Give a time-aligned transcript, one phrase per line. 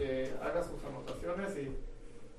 [0.00, 1.76] que haga sus anotaciones y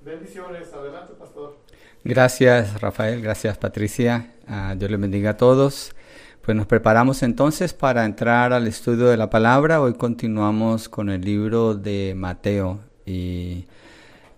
[0.03, 0.73] bendiciones.
[0.73, 1.57] Adelante, pastor.
[2.03, 3.21] Gracias, Rafael.
[3.21, 4.33] Gracias, Patricia.
[4.47, 5.93] Uh, Dios les bendiga a todos.
[6.41, 9.79] Pues nos preparamos entonces para entrar al estudio de la palabra.
[9.79, 13.67] Hoy continuamos con el libro de Mateo y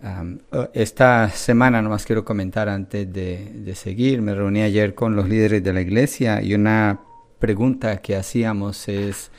[0.02, 0.38] um,
[0.74, 4.20] esta semana nomás quiero comentar antes de, seguir.
[4.20, 7.00] Me reuní ayer con los líderes de la iglesia y una
[7.38, 9.30] pregunta que hacíamos es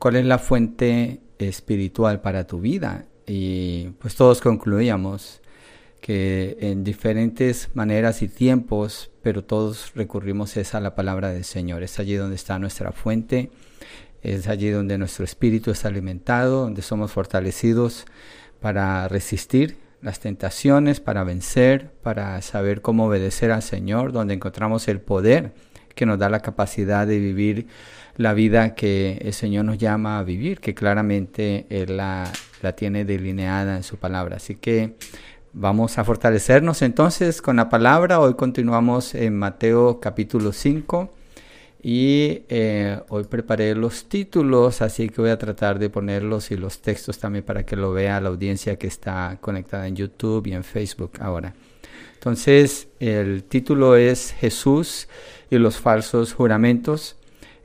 [0.00, 3.04] ¿cuál es la fuente espiritual para tu vida?
[3.26, 5.40] Y pues todos concluíamos
[6.00, 11.82] que en diferentes maneras y tiempos, pero todos recurrimos es a la palabra del Señor.
[11.82, 13.50] Es allí donde está nuestra fuente,
[14.22, 18.06] es allí donde nuestro espíritu es alimentado, donde somos fortalecidos
[18.60, 25.00] para resistir las tentaciones, para vencer, para saber cómo obedecer al Señor, donde encontramos el
[25.00, 25.52] poder
[25.94, 27.66] que nos da la capacidad de vivir
[28.16, 32.30] la vida que el Señor nos llama a vivir, que claramente Él la,
[32.62, 34.36] la tiene delineada en su palabra.
[34.36, 34.96] Así que
[35.52, 38.20] Vamos a fortalecernos entonces con la palabra.
[38.20, 41.10] Hoy continuamos en Mateo capítulo 5
[41.82, 46.80] y eh, hoy preparé los títulos, así que voy a tratar de ponerlos y los
[46.80, 50.62] textos también para que lo vea la audiencia que está conectada en YouTube y en
[50.62, 51.52] Facebook ahora.
[52.14, 55.08] Entonces, el título es Jesús
[55.50, 57.16] y los falsos juramentos.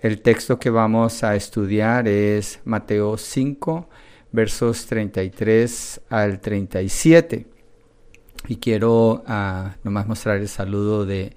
[0.01, 3.89] El texto que vamos a estudiar es Mateo 5,
[4.31, 7.47] versos 33 al 37.
[8.47, 11.33] Y quiero uh, nomás mostrar el saludo de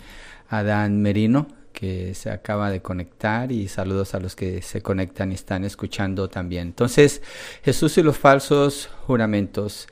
[0.48, 5.36] Adán Merino, que se acaba de conectar, y saludos a los que se conectan y
[5.36, 6.68] están escuchando también.
[6.68, 7.22] Entonces,
[7.62, 9.86] Jesús y los falsos juramentos.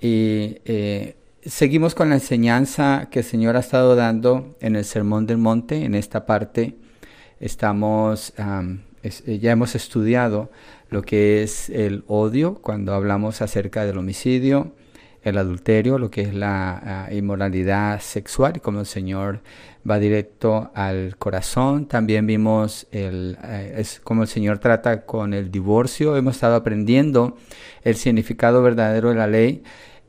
[0.00, 5.26] Y eh, seguimos con la enseñanza que el Señor ha estado dando en el Sermón
[5.26, 6.76] del Monte, en esta parte.
[7.40, 8.32] Estamos,
[9.02, 10.50] es, ya hemos estudiado
[10.90, 14.72] lo que es el odio cuando hablamos acerca del homicidio
[15.26, 19.40] el adulterio, lo que es la uh, inmoralidad sexual, como el Señor
[19.88, 21.86] va directo al corazón.
[21.86, 26.16] También vimos el, uh, es como el Señor trata con el divorcio.
[26.16, 27.36] Hemos estado aprendiendo
[27.82, 29.64] el significado verdadero de la ley.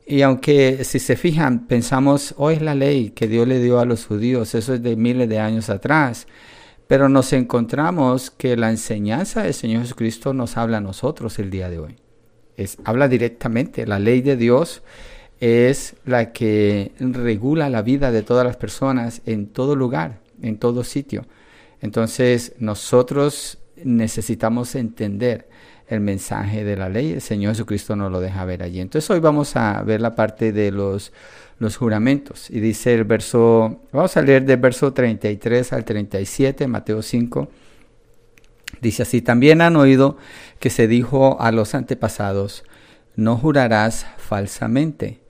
[0.06, 3.80] Y aunque si se fijan, pensamos, hoy oh, es la ley que Dios le dio
[3.80, 6.28] a los judíos, eso es de miles de años atrás.
[6.88, 11.68] Pero nos encontramos que la enseñanza del Señor Jesucristo nos habla a nosotros el día
[11.68, 11.96] de hoy
[12.84, 13.86] habla directamente.
[13.86, 14.82] La ley de Dios
[15.40, 20.84] es la que regula la vida de todas las personas en todo lugar, en todo
[20.84, 21.26] sitio.
[21.80, 25.48] Entonces nosotros necesitamos entender
[25.86, 27.12] el mensaje de la ley.
[27.12, 28.80] El Señor Jesucristo nos lo deja ver allí.
[28.80, 31.12] Entonces hoy vamos a ver la parte de los,
[31.58, 32.50] los juramentos.
[32.50, 37.48] Y dice el verso, vamos a leer del verso 33 al 37, Mateo 5.
[38.80, 40.16] Dice así, también han oído
[40.60, 42.64] que se dijo a los antepasados,
[43.16, 45.20] no jurarás falsamente,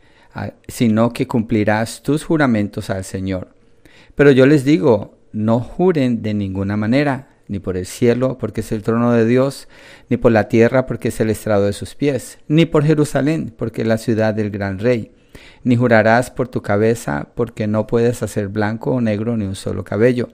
[0.67, 3.49] sino que cumplirás tus juramentos al Señor.
[4.15, 8.73] Pero yo les digo, no juren de ninguna manera, ni por el cielo, porque es
[8.73, 9.69] el trono de Dios,
[10.11, 13.83] ni por la tierra, porque es el estrado de sus pies, ni por Jerusalén, porque
[13.83, 15.13] es la ciudad del gran rey.
[15.65, 19.85] Ni jurarás por tu cabeza, porque no puedes hacer blanco o negro ni un solo
[19.85, 20.31] cabello.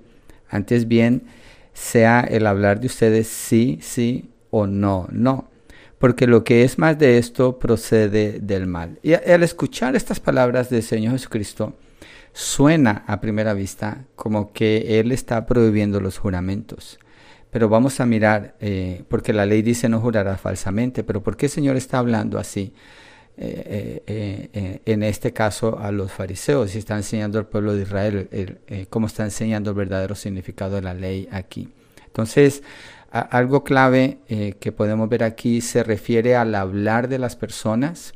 [0.49, 1.25] Antes bien,
[1.73, 5.51] sea el hablar de ustedes sí, sí o no, no.
[5.99, 8.99] Porque lo que es más de esto procede del mal.
[9.03, 11.75] Y al escuchar estas palabras del Señor Jesucristo,
[12.33, 16.99] suena a primera vista como que Él está prohibiendo los juramentos.
[17.51, 21.47] Pero vamos a mirar, eh, porque la ley dice no jurará falsamente, pero ¿por qué
[21.47, 22.75] el Señor está hablando así?
[23.37, 28.61] Eh, eh, en este caso a los fariseos y está enseñando al pueblo de Israel
[28.91, 31.69] cómo está enseñando el verdadero significado de la ley aquí.
[32.07, 32.63] Entonces,
[33.11, 34.19] algo clave
[34.61, 38.15] que podemos ver aquí se refiere al hablar de las personas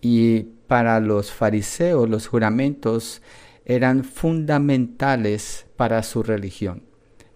[0.00, 3.22] y para los fariseos los juramentos
[3.64, 6.84] eran fundamentales para su religión.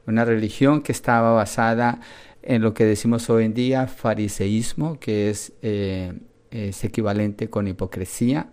[0.06, 2.00] Una religión que estaba basada
[2.42, 5.53] en lo que decimos hoy en día fariseísmo, que es
[6.50, 8.51] es equivalente con hipocresía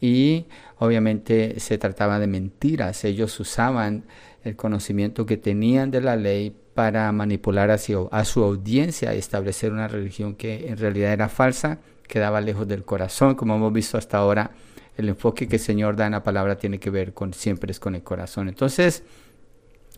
[0.00, 0.46] y
[0.78, 3.04] obviamente se trataba de mentiras.
[3.04, 4.04] Ellos usaban
[4.44, 9.72] el conocimiento que tenían de la ley para manipular hacia, a su audiencia y establecer
[9.72, 14.18] una religión que en realidad era falsa, quedaba lejos del corazón, como hemos visto hasta
[14.18, 14.50] ahora.
[14.96, 17.80] El enfoque que el Señor da en la palabra tiene que ver con siempre es
[17.80, 18.48] con el corazón.
[18.48, 19.02] Entonces,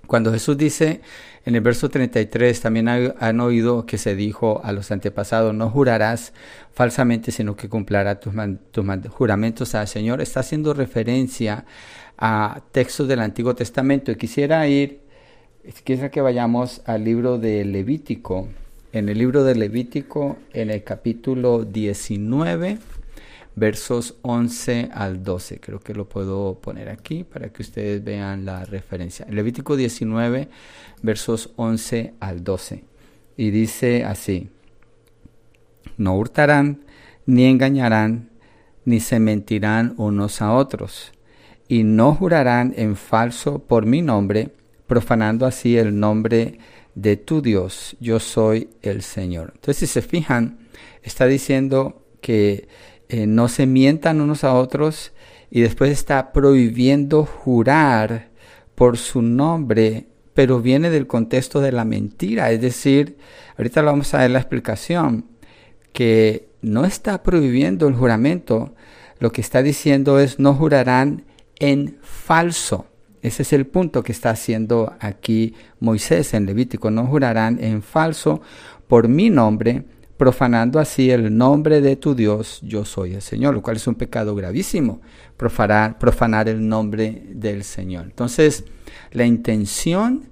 [0.09, 1.03] cuando Jesús dice
[1.45, 6.33] en el verso 33, también han oído que se dijo a los antepasados, no jurarás
[6.73, 8.35] falsamente, sino que cumplirás tus,
[8.73, 11.65] tus juramentos al Señor, está haciendo referencia
[12.17, 14.11] a textos del Antiguo Testamento.
[14.11, 15.01] Y quisiera ir,
[15.85, 18.49] quisiera que vayamos al libro de Levítico,
[18.93, 22.79] en el libro de Levítico, en el capítulo 19,
[23.59, 25.61] versos 11 al 12.
[25.61, 29.27] Creo que lo puedo poner aquí para que ustedes vean la referencia.
[29.29, 30.49] Levítico 19,
[31.03, 32.85] versos 11 al 12.
[33.37, 34.51] Y dice así,
[35.97, 36.85] no hurtarán,
[37.27, 38.31] ni engañarán,
[38.85, 41.13] ni se mentirán unos a otros,
[41.69, 44.51] y no jurarán en falso por mi nombre,
[44.87, 46.59] profanando así el nombre
[46.95, 47.97] de tu Dios.
[48.01, 49.53] Yo soy el Señor.
[49.55, 50.59] Entonces, si se fijan,
[51.03, 52.69] está diciendo que
[53.09, 55.13] eh, no se mientan unos a otros
[55.51, 58.29] y después está prohibiendo jurar
[58.75, 62.53] por su nombre, pero viene del contexto de la mentira.
[62.53, 63.17] Es decir,
[63.57, 65.25] ahorita lo vamos a ver la explicación,
[65.93, 68.75] que no está prohibiendo el juramento,
[69.21, 71.25] lo que está diciendo es no jurarán
[71.59, 72.87] en falso.
[73.23, 76.91] Ese es el punto que está haciendo aquí Moisés en Levítico.
[76.91, 78.41] No jurarán en falso
[78.87, 79.85] por mi nombre,
[80.19, 83.95] profanando así el nombre de tu Dios, yo soy el Señor, lo cual es un
[83.95, 85.01] pecado gravísimo,
[85.37, 88.07] profanar, profanar el nombre del Señor.
[88.07, 88.65] Entonces,
[89.13, 90.25] la intención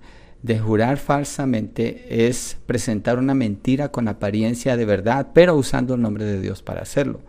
[0.43, 6.25] de jurar falsamente es presentar una mentira con apariencia de verdad, pero usando el nombre
[6.25, 7.21] de Dios para hacerlo.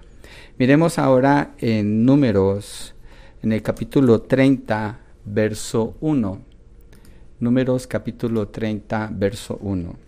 [0.57, 2.95] Miremos ahora en números,
[3.43, 6.41] en el capítulo 30, verso 1.
[7.39, 10.06] Números capítulo 30, verso 1.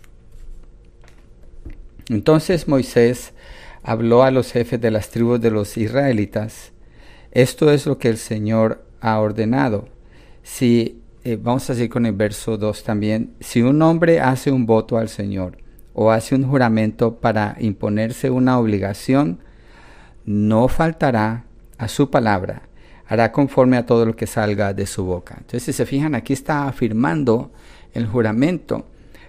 [2.10, 3.34] Entonces Moisés
[3.84, 6.72] habló a los jefes de las tribus de los israelitas,
[7.30, 9.88] esto es lo que el Señor ha ordenado.
[10.42, 14.66] Si, eh, vamos a seguir con el verso 2 también, si un hombre hace un
[14.66, 15.58] voto al Señor
[15.94, 19.38] o hace un juramento para imponerse una obligación,
[20.24, 21.44] no faltará
[21.78, 22.62] a su palabra,
[23.06, 25.36] hará conforme a todo lo que salga de su boca.
[25.38, 27.52] Entonces, si se fijan, aquí está afirmando
[27.94, 28.84] el juramento,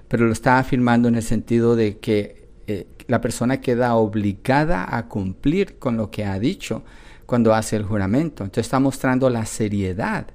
[0.07, 2.40] pero lo está afirmando en el sentido de que
[2.71, 6.83] eh, la persona queda obligada a cumplir con lo que ha dicho
[7.25, 8.43] cuando hace el juramento.
[8.43, 10.27] Entonces está mostrando la seriedad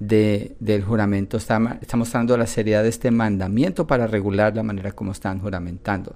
[0.00, 5.10] del juramento, está, está, mostrando la seriedad de este mandamiento para regular la manera como
[5.10, 6.14] están juramentando.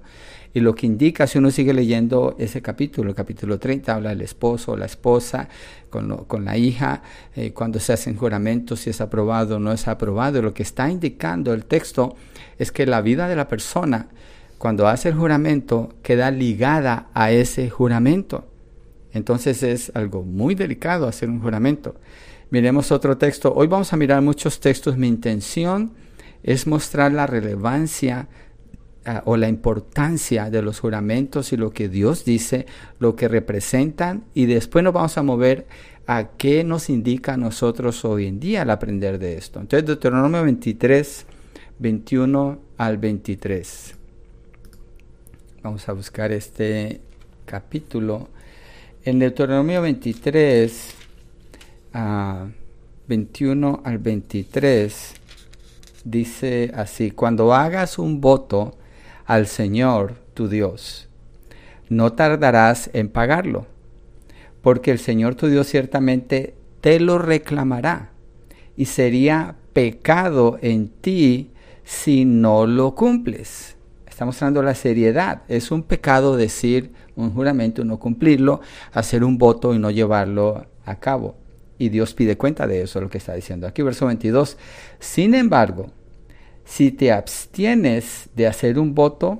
[0.53, 4.21] Y lo que indica, si uno sigue leyendo ese capítulo, el capítulo 30, habla del
[4.21, 5.49] esposo la esposa
[5.89, 7.01] con, con la hija,
[7.35, 10.41] eh, cuando se hacen juramentos, si es aprobado o no es aprobado.
[10.41, 12.15] Lo que está indicando el texto
[12.57, 14.07] es que la vida de la persona
[14.63, 18.45] cuando hace el juramento, queda ligada a ese juramento.
[19.11, 21.95] Entonces es algo muy delicado hacer un juramento.
[22.49, 23.53] Miremos otro texto.
[23.53, 24.97] Hoy vamos a mirar muchos textos.
[24.97, 25.91] Mi intención
[26.43, 28.29] es mostrar la relevancia
[29.03, 32.65] ah, o la importancia de los juramentos y lo que Dios dice,
[32.99, 35.67] lo que representan y después nos vamos a mover
[36.07, 39.59] a qué nos indica a nosotros hoy en día al aprender de esto.
[39.59, 41.25] Entonces Deuteronomio 23,
[41.79, 43.95] 21 al 23.
[45.63, 46.99] Vamos a buscar este
[47.45, 48.27] capítulo.
[49.05, 50.93] En Deuteronomio 23,
[53.07, 55.13] 21 al 23,
[56.03, 58.75] dice así, cuando hagas un voto
[59.25, 61.07] al Señor tu Dios,
[61.87, 63.65] no tardarás en pagarlo,
[64.61, 68.09] porque el Señor tu Dios ciertamente te lo reclamará
[68.75, 71.51] y sería pecado en ti
[71.85, 73.72] si no lo cumples.
[74.13, 75.41] Está mostrando la seriedad.
[75.47, 78.61] Es un pecado decir un juramento y no cumplirlo,
[78.91, 81.35] hacer un voto y no llevarlo a cabo.
[81.79, 84.55] Y Dios pide cuenta de eso, lo que está diciendo aquí, verso 22.
[84.99, 85.87] Sin embargo,
[86.63, 89.39] si te abstienes de hacer un voto,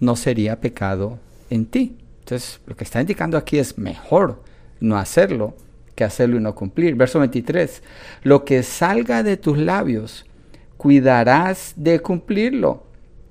[0.00, 1.96] no sería pecado en ti.
[2.18, 4.42] Entonces, lo que está indicando aquí es mejor
[4.80, 5.54] no hacerlo
[5.94, 6.96] que hacerlo y no cumplir.
[6.96, 7.84] Verso 23.
[8.24, 10.26] Lo que salga de tus labios,
[10.76, 12.87] cuidarás de cumplirlo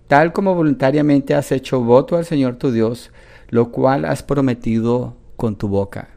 [0.07, 3.11] tal como voluntariamente has hecho voto al Señor tu Dios,
[3.49, 6.09] lo cual has prometido con tu boca.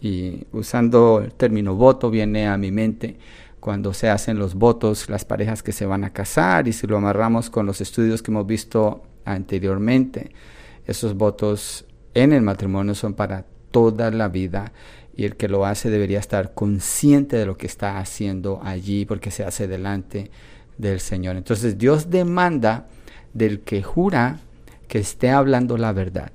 [0.00, 3.18] Y usando el término voto viene a mi mente
[3.60, 6.96] cuando se hacen los votos, las parejas que se van a casar y si lo
[6.96, 10.32] amarramos con los estudios que hemos visto anteriormente,
[10.84, 14.72] esos votos en el matrimonio son para toda la vida
[15.16, 19.30] y el que lo hace debería estar consciente de lo que está haciendo allí porque
[19.30, 20.32] se hace delante
[20.76, 21.36] del Señor.
[21.36, 22.88] Entonces Dios demanda
[23.34, 24.40] del que jura
[24.88, 26.32] que esté hablando la verdad,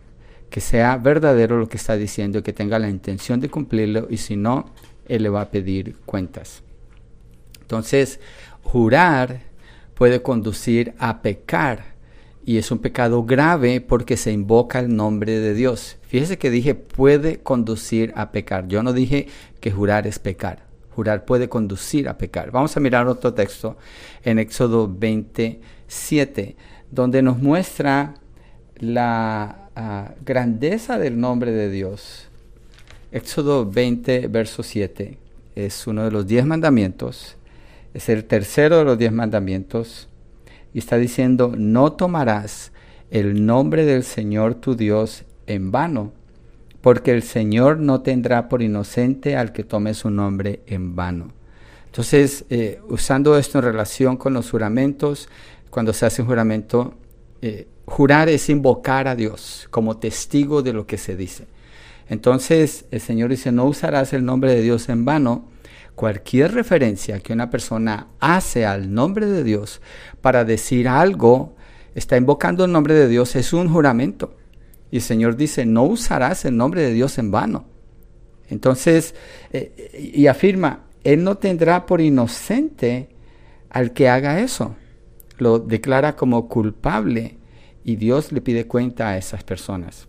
[0.49, 4.35] que sea verdadero lo que está diciendo, que tenga la intención de cumplirlo y si
[4.35, 4.71] no,
[5.07, 6.63] él le va a pedir cuentas.
[7.61, 8.19] Entonces,
[8.63, 9.41] jurar
[9.93, 11.97] puede conducir a pecar
[12.45, 15.97] y es un pecado grave porque se invoca el nombre de Dios.
[16.03, 18.69] Fíjese que dije puede conducir a pecar.
[18.69, 19.27] Yo no dije
[19.59, 20.65] que jurar es pecar.
[20.95, 22.51] Jurar puede conducir a pecar.
[22.51, 23.77] Vamos a mirar otro texto
[24.23, 26.55] en Éxodo 27
[26.91, 28.15] donde nos muestra
[28.77, 32.29] la ah, grandeza del nombre de Dios.
[33.11, 35.17] Éxodo 20, verso 7,
[35.55, 37.37] es uno de los diez mandamientos,
[37.93, 40.07] es el tercero de los diez mandamientos,
[40.73, 42.71] y está diciendo, no tomarás
[43.09, 46.11] el nombre del Señor tu Dios en vano,
[46.81, 51.31] porque el Señor no tendrá por inocente al que tome su nombre en vano.
[51.87, 55.29] Entonces, eh, usando esto en relación con los juramentos,
[55.69, 56.93] cuando se hace un juramento,
[57.41, 61.47] eh, jurar es invocar a Dios como testigo de lo que se dice.
[62.09, 65.49] Entonces, el Señor dice, no usarás el nombre de Dios en vano.
[65.95, 69.81] Cualquier referencia que una persona hace al nombre de Dios
[70.21, 71.55] para decir algo,
[71.95, 74.35] está invocando el nombre de Dios, es un juramento.
[74.91, 77.65] Y el Señor dice, no usarás el nombre de Dios en vano.
[78.49, 79.15] Entonces,
[79.51, 83.09] eh, y afirma, Él no tendrá por inocente
[83.69, 84.75] al que haga eso.
[85.37, 87.37] Lo declara como culpable
[87.83, 90.07] y Dios le pide cuenta a esas personas.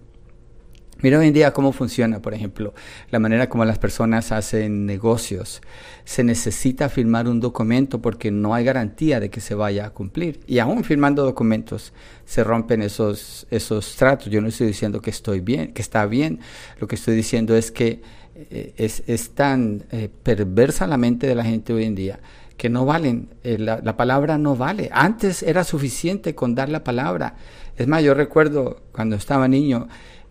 [1.00, 2.74] Mira hoy en día cómo funciona, por ejemplo,
[3.10, 5.62] la manera como las personas hacen negocios.
[6.04, 10.40] Se necesita firmar un documento porque no hay garantía de que se vaya a cumplir.
[10.48, 11.92] Y aún firmando documentos
[12.24, 14.28] se rompen esos, esos tratos.
[14.28, 16.40] Yo no estoy diciendo que estoy bien, que está bien.
[16.80, 18.02] Lo que estoy diciendo es que
[18.34, 22.18] eh, es, tan eh, perversa la mente de la gente hoy en día
[22.58, 23.30] que no valen.
[23.42, 24.90] Eh, la, la palabra no vale.
[24.92, 27.36] Antes era suficiente con dar la palabra.
[27.78, 29.88] Es más, yo recuerdo cuando estaba niño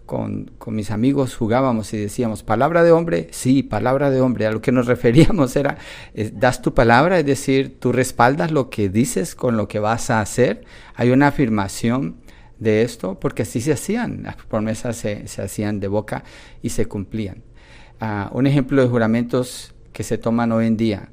[0.07, 4.47] con, mis amigos jugábamos y decíamos, palabra de hombre, sí, palabra de hombre.
[4.47, 5.77] A lo que nos referíamos era,
[6.33, 10.21] das tu palabra, es decir, tú respaldas lo que dices con lo que vas a
[10.21, 10.63] hacer.
[10.95, 12.15] Hay una afirmación
[12.57, 16.23] de esto, porque así se hacían, las promesas se, hacían de boca
[16.63, 17.43] y se cumplían.
[17.99, 21.09] Ah, un ejemplo de juramentos que se toman hoy en día,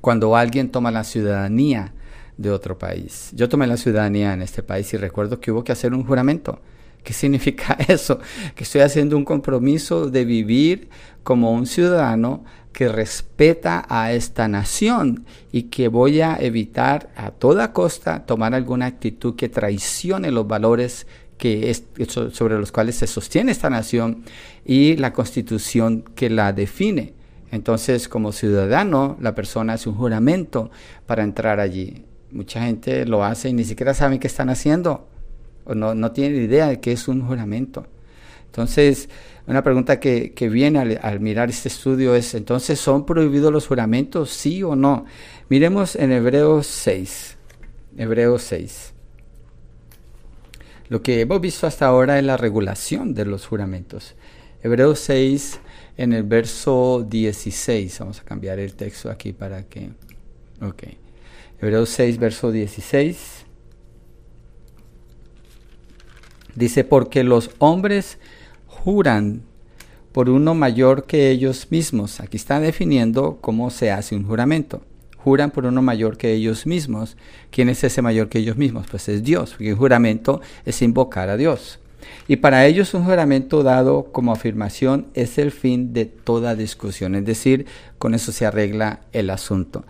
[0.00, 1.92] cuando alguien toma la ciudadanía
[2.36, 3.30] de otro país.
[3.34, 6.60] Yo tomé la ciudadanía en este país y recuerdo que hubo que hacer un juramento
[7.08, 8.20] ¿Qué significa eso?
[8.54, 10.88] Que estoy haciendo un compromiso de vivir
[11.22, 17.72] como un ciudadano que respeta a esta nación y que voy a evitar a toda
[17.72, 21.06] costa tomar alguna actitud que traicione los valores
[22.32, 24.24] sobre los cuales se sostiene esta nación
[24.64, 27.14] y la constitución que la define.
[27.50, 30.70] Entonces, como ciudadano, la persona hace un juramento
[31.06, 32.04] para entrar allí.
[32.30, 35.08] Mucha gente lo hace y ni siquiera saben qué están haciendo
[35.74, 37.86] no, no tienen idea de qué es un juramento.
[38.46, 39.08] Entonces,
[39.46, 44.62] una pregunta que, viene al, mirar este estudio es, entonces, ¿son prohibidos los juramentos, sí
[44.62, 45.04] o no?
[45.48, 47.36] Miremos en Hebreos 6.
[47.96, 48.94] Hebreos 6.
[50.88, 54.14] Lo que hemos visto hasta ahora es la regulación de los juramentos.
[54.62, 55.60] Hebreos 6,
[55.98, 57.98] en el verso 16.
[57.98, 59.90] Vamos a cambiar el texto aquí para que...
[60.62, 60.84] Ok.
[61.60, 63.44] Hebreos 6, verso 16.
[66.54, 68.18] Dice, porque los hombres
[68.66, 69.42] juran
[70.12, 72.20] por uno mayor que ellos mismos.
[72.20, 74.82] Aquí está definiendo cómo se hace un juramento.
[75.16, 77.16] Juran por uno mayor que ellos mismos.
[77.50, 78.86] ¿Quién es ese mayor que ellos mismos?
[78.88, 81.80] Pues es Dios, porque un juramento es invocar a Dios.
[82.26, 87.24] Y para ellos un juramento dado como afirmación es el fin de toda discusión, es
[87.24, 87.66] decir,
[87.98, 89.84] con eso se arregla el asunto.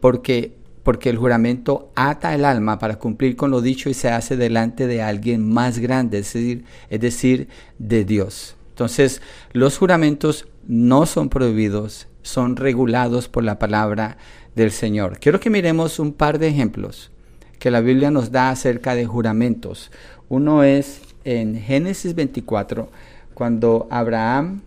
[0.00, 0.52] Porque
[0.82, 4.86] porque el juramento ata el alma para cumplir con lo dicho y se hace delante
[4.86, 8.56] de alguien más grande, es decir, es decir, de Dios.
[8.70, 14.16] Entonces, los juramentos no son prohibidos, son regulados por la palabra
[14.54, 15.18] del Señor.
[15.20, 17.10] Quiero que miremos un par de ejemplos
[17.58, 19.92] que la Biblia nos da acerca de juramentos.
[20.28, 22.90] Uno es en Génesis 24,
[23.34, 24.62] cuando Abraham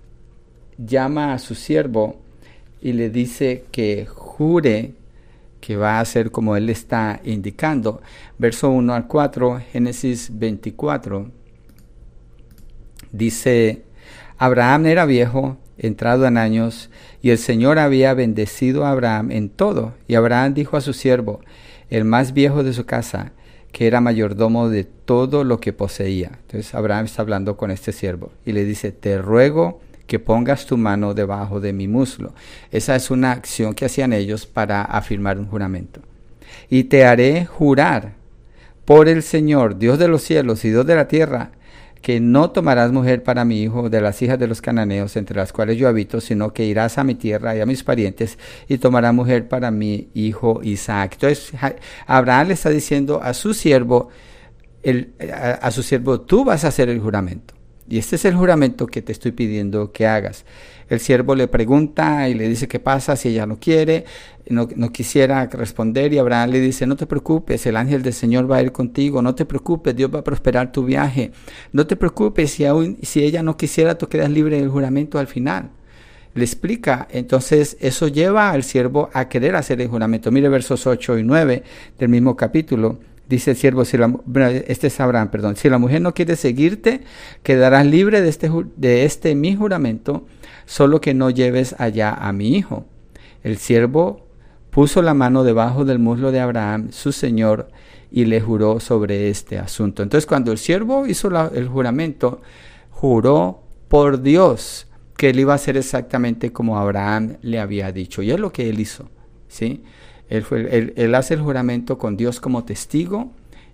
[0.78, 2.18] llama a su siervo
[2.82, 4.94] y le dice que jure
[5.60, 8.02] que va a ser como él está indicando.
[8.38, 11.32] Verso 1 al 4, Génesis 24,
[13.12, 13.82] dice,
[14.38, 19.96] Abraham era viejo, entrado en años, y el Señor había bendecido a Abraham en todo.
[20.08, 21.42] Y Abraham dijo a su siervo,
[21.90, 23.32] el más viejo de su casa,
[23.76, 26.32] que era mayordomo de todo lo que poseía.
[26.44, 30.78] Entonces Abraham está hablando con este siervo y le dice, te ruego que pongas tu
[30.78, 32.34] mano debajo de mi muslo.
[32.72, 36.00] Esa es una acción que hacían ellos para afirmar un juramento.
[36.70, 38.14] Y te haré jurar
[38.86, 41.52] por el Señor, Dios de los cielos y Dios de la tierra,
[42.06, 45.52] que no tomarás mujer para mi hijo de las hijas de los cananeos entre las
[45.52, 49.12] cuales yo habito, sino que irás a mi tierra y a mis parientes y tomarás
[49.12, 51.14] mujer para mi hijo Isaac.
[51.14, 51.52] Entonces
[52.06, 54.10] Abraham le está diciendo a su siervo,
[55.60, 57.55] a, su siervo, tú vas a hacer el juramento.
[57.88, 60.44] Y este es el juramento que te estoy pidiendo que hagas.
[60.90, 64.06] El siervo le pregunta y le dice qué pasa si ella no quiere,
[64.50, 68.58] no, quisiera responder y Abraham le dice, no te preocupes, el ángel del Señor va
[68.58, 71.32] a ir contigo, no te preocupes, Dios va a prosperar tu viaje,
[71.74, 75.28] no te preocupes, si, aún, si ella no quisiera, tú quedas libre del juramento al
[75.28, 75.70] final.
[76.36, 80.32] Le explica, entonces eso lleva al siervo a querer hacer el juramento.
[80.32, 81.64] Mire versos 8 y 9
[81.98, 83.00] del mismo capítulo.
[83.28, 87.02] Dice el siervo, este es Abraham, perdón, si la mujer no quiere seguirte,
[87.42, 90.28] quedarás libre de este, de este mi juramento,
[90.66, 92.86] solo que no lleves allá a mi hijo.
[93.44, 94.28] El siervo
[94.70, 97.70] puso la mano debajo del muslo de Abraham, su señor,
[98.12, 100.04] y le juró sobre este asunto.
[100.04, 102.42] Entonces cuando el siervo hizo el juramento,
[102.92, 108.22] juró por Dios que él iba a hacer exactamente como Abraham le había dicho.
[108.22, 109.10] Y es lo que él hizo.
[109.48, 109.84] ¿sí?
[110.30, 113.32] Él, hace el juramento con Dios como testigo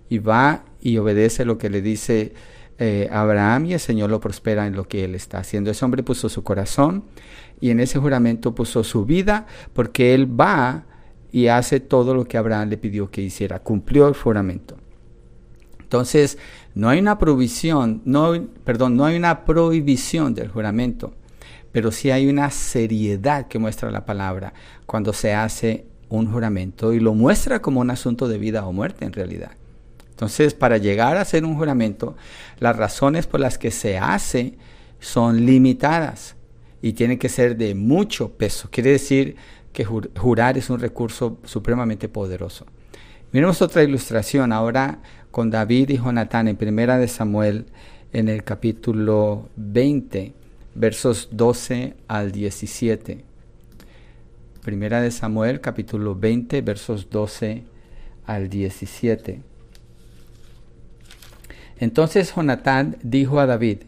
[0.08, 2.34] y va y obedece lo que le dice
[2.78, 5.70] eh, Abraham y el Señor lo prospera en lo que él está haciendo.
[5.70, 7.04] Ese hombre puso su corazón
[7.60, 10.84] y en ese juramento puso su vida porque él va
[11.30, 13.60] y hace todo lo que Abraham le pidió que hiciera.
[13.60, 14.76] Cumplió el juramento.
[15.80, 16.38] Entonces,
[16.74, 18.02] no hay una provisión,
[18.64, 21.14] perdón, no hay una prohibición del juramento,
[21.70, 24.54] pero sí hay una seriedad que muestra la palabra
[24.86, 25.86] cuando se hace
[26.18, 29.52] un juramento y lo muestra como un asunto de vida o muerte en realidad.
[30.10, 32.16] Entonces, para llegar a hacer un juramento,
[32.60, 34.54] las razones por las que se hace
[35.00, 36.36] son limitadas
[36.82, 38.68] y tienen que ser de mucho peso.
[38.70, 39.36] Quiere decir
[39.72, 42.66] que jurar es un recurso supremamente poderoso.
[43.32, 45.00] Miremos otra ilustración ahora
[45.30, 47.64] con David y Jonatán en Primera de Samuel
[48.12, 50.34] en el capítulo 20,
[50.74, 53.31] versos 12 al 17.
[54.62, 57.64] Primera de Samuel, capítulo 20, versos 12
[58.24, 59.40] al 17.
[61.78, 63.78] Entonces Jonatán dijo a David,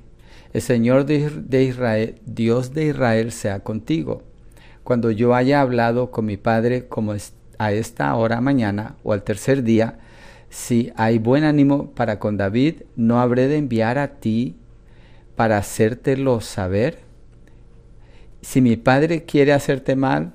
[0.52, 4.22] el Señor de Israel, Dios de Israel, sea contigo
[4.84, 7.14] cuando yo haya hablado con mi padre como
[7.58, 9.98] a esta hora mañana o al tercer día,
[10.50, 14.56] si hay buen ánimo para con David, ¿no habré de enviar a ti
[15.34, 16.98] para hacértelo saber?
[18.42, 20.34] Si mi padre quiere hacerte mal,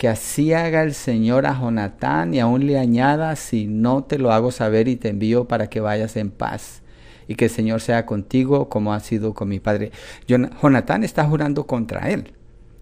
[0.00, 4.32] que así haga el Señor a Jonatán y aún le añada, si no te lo
[4.32, 6.80] hago saber y te envío para que vayas en paz
[7.28, 9.92] y que el Señor sea contigo como ha sido con mi padre.
[10.26, 12.32] Jonatán está jurando contra él.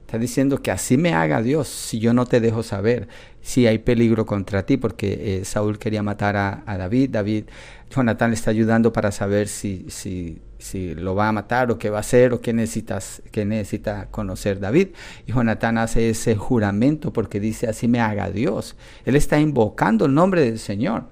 [0.09, 3.09] Está diciendo que así me haga Dios si yo no te dejo saber
[3.42, 7.11] si hay peligro contra ti, porque eh, Saúl quería matar a, David.
[7.11, 7.44] David,
[7.90, 11.90] Jonatán le está ayudando para saber si, si, si lo va a matar o qué
[11.90, 14.94] va a hacer o qué, necesitas, qué necesita conocer David.
[15.27, 18.77] Y Jonatán hace ese juramento porque dice así me haga Dios.
[19.05, 21.05] Él está invocando el nombre del Señor.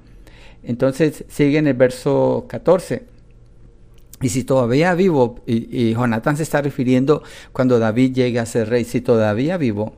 [0.63, 3.16] Entonces sigue en el verso 14.
[4.23, 8.85] Y si todavía vivo, y, Jonatán se está refiriendo cuando David llegue a ser rey,
[8.85, 9.97] si todavía vivo,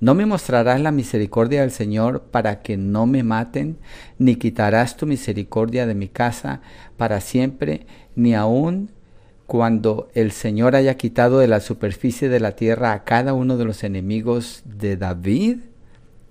[0.00, 3.78] no me mostrarás la misericordia del Señor para que no me maten,
[4.18, 6.60] ni quitarás tu misericordia de mi casa
[6.96, 8.90] para siempre, ni aun
[9.46, 13.64] cuando el Señor haya quitado de la superficie de la tierra a cada uno de
[13.64, 15.58] los enemigos de David.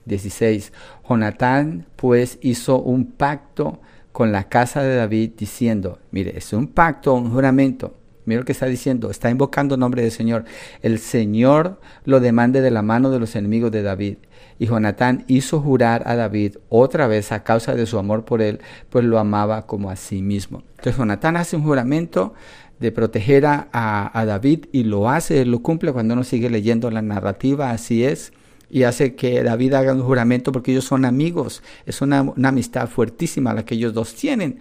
[0.05, 0.73] 16.
[1.07, 3.79] Jonatán pues hizo un pacto
[4.13, 7.95] con la casa de David diciendo, mire, es un pacto, un juramento.
[8.26, 10.45] Mira lo que está diciendo, está invocando el nombre del Señor.
[10.82, 14.17] El Señor lo demande de la mano de los enemigos de David.
[14.60, 18.62] Y Jonatán hizo jurar a David otra vez a causa de su amor por él,
[18.89, 20.63] pues lo amaba como a sí mismo.
[20.78, 22.34] Entonces Jonatán hace un juramento
[22.80, 27.02] de proteger a, a David y lo hace, lo cumple cuando uno sigue leyendo la
[27.02, 28.32] narrativa, así es
[28.73, 31.62] y hace que David haga un juramento porque ellos son amigos.
[31.86, 34.57] Es una, amistad fuertísima la que ellos dos tienen.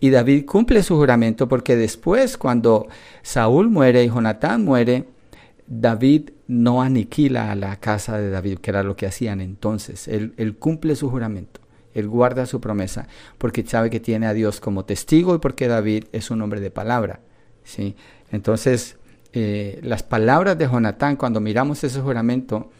[0.00, 2.88] Y David cumple su juramento porque después, cuando
[3.20, 5.04] Saúl muere y Jonatán muere,
[5.66, 10.08] David no aniquila a la casa de David, que era lo que hacían entonces.
[10.08, 11.60] Él, cumple su juramento,
[11.92, 16.04] él guarda su promesa, porque sabe que tiene a Dios como testigo y porque David
[16.12, 17.20] es un hombre de palabra.
[17.64, 17.94] ¿sí?
[18.32, 18.96] Entonces,
[19.34, 22.70] eh, las palabras de Jonatán, cuando miramos ese juramento,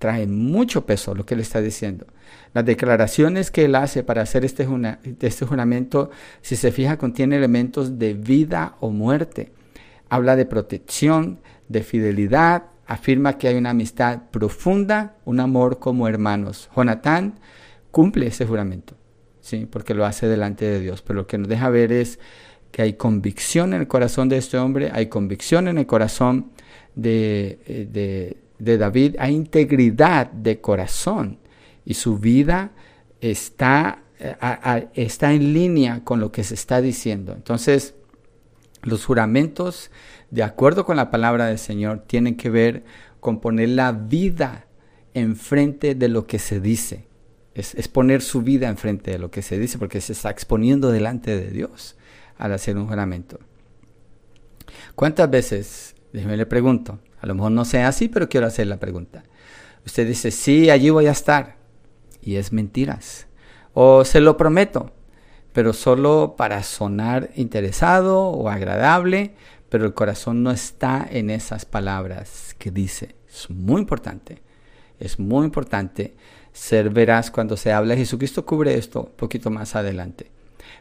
[0.00, 2.06] trae mucho peso lo que él está diciendo.
[2.52, 4.66] Las declaraciones que él hace para hacer este,
[5.20, 6.10] este juramento,
[6.42, 9.52] si se fija, contiene elementos de vida o muerte.
[10.08, 16.68] Habla de protección, de fidelidad, afirma que hay una amistad profunda, un amor como hermanos.
[16.74, 17.38] Jonatán
[17.92, 18.94] cumple ese juramento,
[19.40, 19.68] ¿sí?
[19.70, 21.02] porque lo hace delante de Dios.
[21.02, 22.18] Pero lo que nos deja ver es
[22.72, 26.50] que hay convicción en el corazón de este hombre, hay convicción en el corazón
[26.94, 31.38] de, eh, de de David hay integridad de corazón
[31.84, 32.72] y su vida
[33.20, 34.04] está,
[34.94, 37.32] está en línea con lo que se está diciendo.
[37.32, 37.94] Entonces,
[38.82, 39.90] Los juramentos,
[40.30, 42.84] de acuerdo con la palabra del Señor, tienen que ver
[43.20, 44.66] con poner la vida
[45.12, 47.06] enfrente de lo que se dice.
[47.54, 50.90] Es, es, poner su vida enfrente de lo que se dice, porque se está exponiendo
[50.90, 51.96] delante de Dios
[52.38, 53.38] al hacer un juramento.
[54.94, 58.78] ¿Cuántas veces, déjeme le pregunto, a lo mejor no sea así, pero quiero hacer la
[58.78, 59.24] pregunta.
[59.84, 61.56] Usted dice, sí, allí voy a estar,
[62.22, 63.26] y es mentiras.
[63.72, 64.92] O se lo prometo,
[65.52, 69.34] pero solo para sonar interesado o agradable,
[69.68, 73.14] pero el corazón no está en esas palabras que dice.
[73.28, 74.42] Es muy importante,
[74.98, 76.14] es muy importante
[76.52, 77.96] ser veraz cuando se habla.
[77.96, 80.30] Jesucristo cubre esto un poquito más adelante.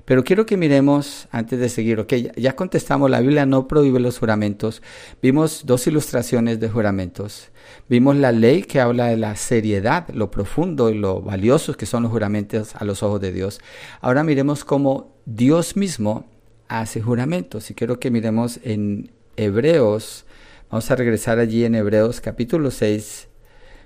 [0.06, 4.18] Pero quiero que miremos, antes de seguir, ok, ya contestamos, la Biblia no prohíbe los
[4.18, 4.82] juramentos.
[5.22, 7.50] Vimos dos ilustraciones de juramentos.
[7.88, 12.04] Vimos la ley que habla de la seriedad, lo profundo y lo valiosos que son
[12.04, 13.60] los juramentos a los ojos de Dios.
[14.02, 16.26] Ahora miremos cómo Dios mismo
[16.68, 17.70] hace juramentos.
[17.70, 20.26] Y quiero que miremos en Hebreos,
[20.70, 23.28] vamos a regresar allí en Hebreos capítulo 6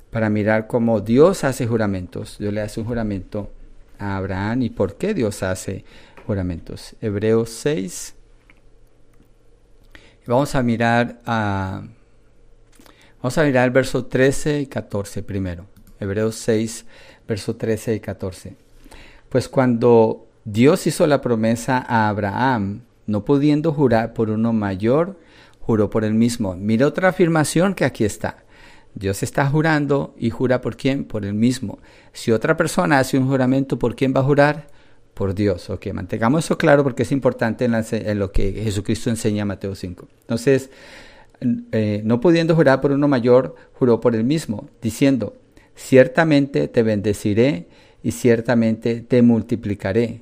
[0.10, 2.38] para mirar cómo Dios hace juramentos.
[2.40, 3.50] Dios le hace un juramento
[4.04, 5.86] Abraham y por qué Dios hace
[6.26, 6.96] juramentos.
[7.02, 8.16] Hebreos 6.
[10.26, 11.84] Vamos a mirar a
[13.24, 15.66] Vamos a mirar el verso 13 y 14 primero.
[15.98, 16.86] Hebreos 6,
[17.26, 18.58] verso 13 y 14.
[19.30, 25.18] Pues cuando Dios hizo la promesa a Abraham, no pudiendo jurar por uno mayor,
[25.62, 26.58] juró por él mismo.
[26.58, 28.43] Mira otra afirmación que aquí está.
[28.96, 31.06] Dios está jurando y jura por quién?
[31.06, 31.80] Por él mismo.
[32.12, 34.68] Si otra persona hace un juramento, ¿por quién va a jurar?
[35.14, 35.70] Por Dios.
[35.70, 40.08] Ok, mantengamos eso claro porque es importante en, lo que Jesucristo enseña en Mateo 5.
[40.22, 40.70] Entonces,
[41.72, 45.36] eh, no pudiendo jurar por uno mayor, juró por él mismo, diciendo,
[45.76, 47.68] ciertamente te bendeciré
[48.04, 50.22] y ciertamente te multiplicaré.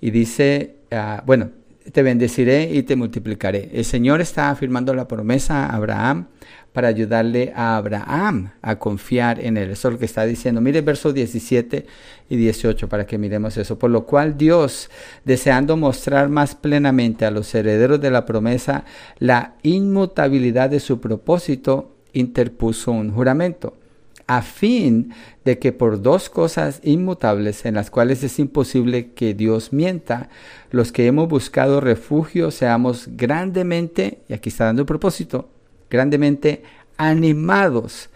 [0.00, 1.50] Y dice, ah, bueno,
[1.90, 3.70] te bendeciré y te multiplicaré.
[3.72, 6.26] El Señor está afirmando la promesa a Abraham
[6.72, 9.70] para ayudarle a Abraham a confiar en él.
[9.70, 10.60] Eso es lo que está diciendo.
[10.60, 11.86] Mire versos 17
[12.28, 13.78] y 18 para que miremos eso.
[13.78, 14.90] Por lo cual Dios,
[15.24, 18.84] deseando mostrar más plenamente a los herederos de la promesa
[19.18, 23.81] la inmutabilidad de su propósito, interpuso un juramento
[24.26, 25.12] a fin
[25.44, 30.28] de que por dos cosas inmutables en las cuales es imposible que Dios mienta,
[30.70, 35.48] los que hemos buscado refugio seamos grandemente, y aquí está dando el propósito,
[35.90, 36.62] grandemente
[36.96, 38.10] animados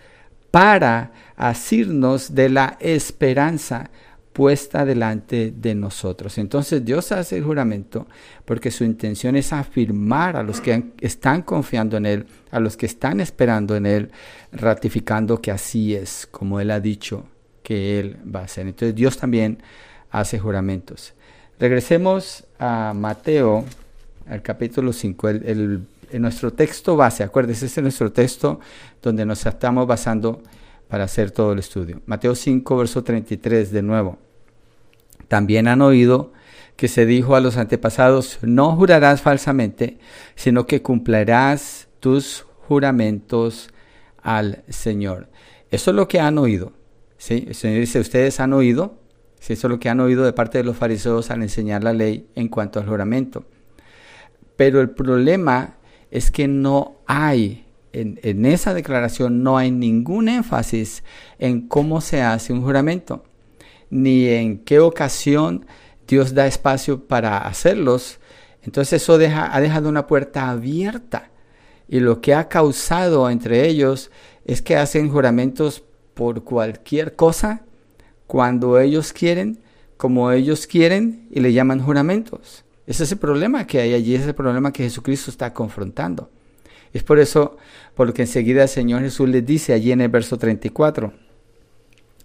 [0.50, 3.90] para asirnos de la esperanza
[4.36, 6.36] puesta delante de nosotros.
[6.36, 8.06] Entonces Dios hace el juramento
[8.44, 12.84] porque su intención es afirmar a los que están confiando en Él, a los que
[12.84, 14.10] están esperando en Él,
[14.52, 17.24] ratificando que así es como Él ha dicho
[17.62, 18.66] que Él va a hacer.
[18.66, 19.62] Entonces Dios también
[20.10, 21.14] hace juramentos.
[21.58, 23.64] Regresemos a Mateo,
[24.28, 28.60] al capítulo 5, el, en nuestro texto base, acuérdense, este es nuestro texto
[29.00, 30.42] donde nos estamos basando
[30.88, 32.02] para hacer todo el estudio.
[32.04, 34.25] Mateo 5, verso 33, de nuevo.
[35.28, 36.32] También han oído
[36.76, 39.98] que se dijo a los antepasados, no jurarás falsamente,
[40.34, 43.70] sino que cumplirás tus juramentos
[44.22, 45.28] al Señor.
[45.70, 46.72] Eso es lo que han oído.
[47.28, 48.98] El Señor dice, ustedes han oído,
[49.40, 52.28] eso es lo que han oído de parte de los fariseos al enseñar la ley
[52.34, 53.44] en cuanto al juramento.
[54.56, 55.76] Pero el problema
[56.10, 61.04] es que no hay, en, esa declaración no hay ningún énfasis
[61.38, 63.24] en cómo se hace un juramento,
[63.90, 65.66] ni en qué ocasión
[66.06, 68.18] Dios da espacio para hacerlos.
[68.62, 71.30] Entonces eso ha dejado una puerta abierta.
[71.88, 74.10] Y lo que ha causado entre ellos
[74.44, 77.62] es que hacen juramentos por cualquier cosa,
[78.26, 79.60] cuando ellos quieren,
[79.96, 82.64] como ellos quieren, y le llaman juramentos.
[82.86, 86.30] Ese es el problema que hay allí, ese es el problema que Jesucristo está confrontando.
[86.92, 87.56] Es por eso,
[87.94, 91.12] por lo que enseguida el Señor Jesús les dice allí en el verso 34,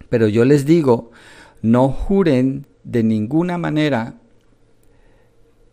[0.08, 1.10] pero yo les digo,
[1.62, 4.14] no juren de ninguna manera,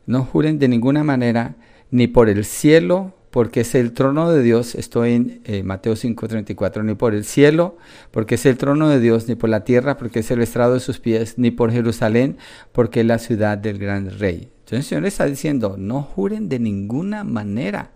[0.06, 1.56] no juren de ninguna manera,
[1.92, 6.84] ni por el cielo, porque es el trono de Dios, estoy en eh, Mateo 5:34,
[6.84, 7.78] ni por el cielo,
[8.12, 10.80] porque es el trono de Dios, ni por la tierra, porque es el estrado de
[10.80, 12.38] sus pies, ni por Jerusalén,
[12.72, 14.50] porque es la ciudad del gran rey.
[14.60, 17.92] Entonces el Señor está diciendo, no juren de ninguna manera.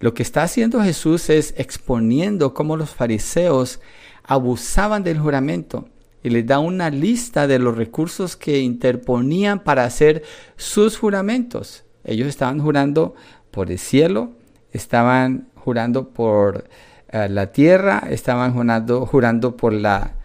[0.00, 3.80] Lo que está haciendo Jesús es exponiendo cómo los fariseos
[4.24, 5.88] abusaban del juramento
[6.28, 10.22] y les da una lista de los recursos que interponían para hacer
[10.56, 11.84] sus juramentos.
[12.04, 13.14] Ellos estaban jurando
[13.50, 14.32] por el cielo,
[14.70, 16.68] estaban jurando por
[17.08, 20.16] eh, la tierra, estaban jurando, jurando por, la,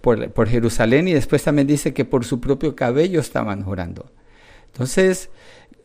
[0.00, 4.12] por, Jerusalén y después también dice que por su propio cabello estaban jurando.
[4.66, 5.30] Entonces,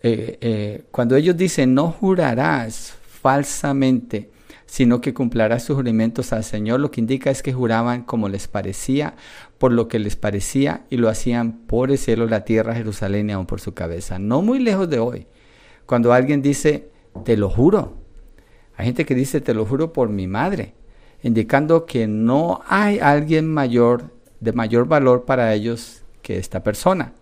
[0.04, 4.30] eh, eh, cuando ellos dicen no jurarás falsamente,
[4.70, 8.48] sino que cumplirás sus juramentos al Señor, lo que indica es que juraban como les
[8.48, 9.16] parecía,
[9.58, 13.34] por lo que les parecía, y lo hacían por el cielo, la tierra, Jerusalén y
[13.34, 14.20] aún por su cabeza.
[14.20, 15.26] No muy lejos de hoy.
[15.88, 16.92] Cuando alguien dice,
[17.26, 17.98] te lo juro,
[18.78, 20.76] hay gente que dice, te lo juro por mi madre,
[21.24, 27.14] indicando que no hay alguien mayor, de mayor valor para ellos que esta persona.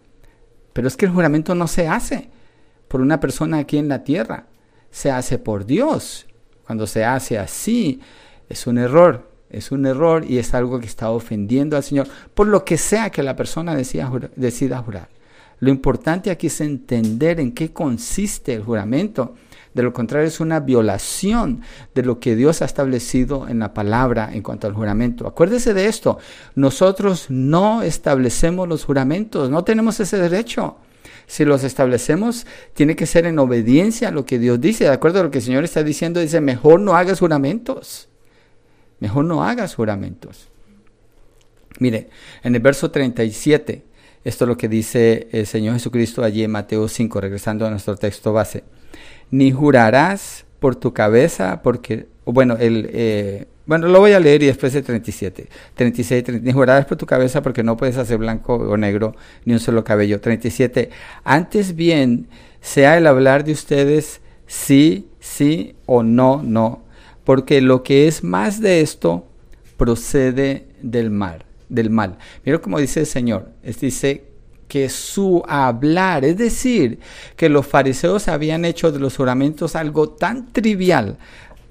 [0.73, 2.29] Pero es que el juramento no se hace
[2.89, 4.47] por una persona aquí en la tierra,
[4.91, 6.26] se hace por Dios.
[6.67, 8.01] Cuando se hace así,
[8.49, 12.47] es un error, es un error y es algo que está ofendiendo al Señor, por
[12.47, 15.09] lo que sea que la persona decida, jurar.
[15.59, 19.33] Lo importante aquí es entender en qué consiste el juramento
[19.73, 21.61] de lo contrario, es una violación
[21.93, 25.27] de lo que Dios ha establecido en la palabra en cuanto al juramento.
[25.27, 26.17] Acuérdese de esto.
[26.55, 30.77] Nosotros no establecemos los juramentos, no tenemos ese derecho.
[31.27, 34.85] Si los establecemos, tiene que ser en obediencia a lo que Dios dice.
[34.85, 38.09] De acuerdo a lo que el Señor está diciendo, dice, mejor no hagas juramentos.
[38.99, 40.47] Mejor no hagas juramentos.
[41.79, 42.09] Mire,
[42.43, 43.83] en el verso 37,
[44.23, 47.95] esto es lo que dice el Señor Jesucristo allí en Mateo 5, regresando a nuestro
[47.95, 48.63] texto base
[49.31, 54.45] ni jurarás por tu cabeza, porque, bueno, el, eh, bueno, lo voy a leer y
[54.47, 55.49] después el 37.
[55.75, 59.59] 36, ni jurarás por tu cabeza porque no puedes hacer blanco o negro ni un
[59.59, 60.21] solo cabello.
[60.21, 60.89] 37,
[61.25, 62.27] antes bien
[62.61, 66.85] sea el hablar de ustedes sí, sí o no, no,
[67.25, 69.27] porque lo que es más de esto
[69.75, 72.17] procede del mal, del mal.
[72.45, 74.23] Mira cómo dice el Señor, es, dice
[74.69, 76.99] que su hablar, es decir,
[77.35, 81.17] que los fariseos habían hecho de los juramentos algo tan trivial,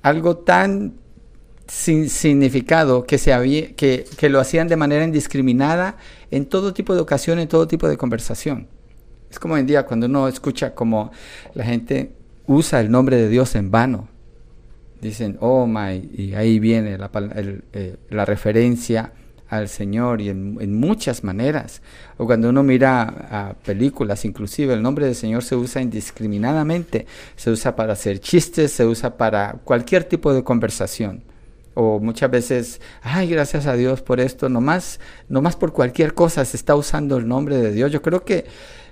[0.03, 0.95] algo tan
[1.67, 5.97] sin significado, que, se había, que, que lo hacían de manera indiscriminada
[6.31, 8.69] en todo tipo de ocasión, en todo tipo de conversación.
[9.31, 11.11] Es como hoy en día cuando uno escucha como
[11.55, 12.13] la gente
[12.47, 14.09] usa el nombre de Dios en vano.
[15.01, 19.13] Dicen, oh my, y ahí viene la, eh, la referencia
[19.49, 21.83] al Señor y en, muchas maneras.
[22.17, 27.07] O cuando uno mira películas, inclusive el nombre del Señor se usa indiscriminadamente.
[27.37, 31.23] Se usa para hacer chistes, se usa para cualquier tipo de conversación.
[31.79, 36.57] O muchas veces, ay, gracias a Dios por esto, nomás, nomás por cualquier cosa se
[36.57, 37.93] está usando el nombre de Dios.
[37.93, 38.47] Yo creo que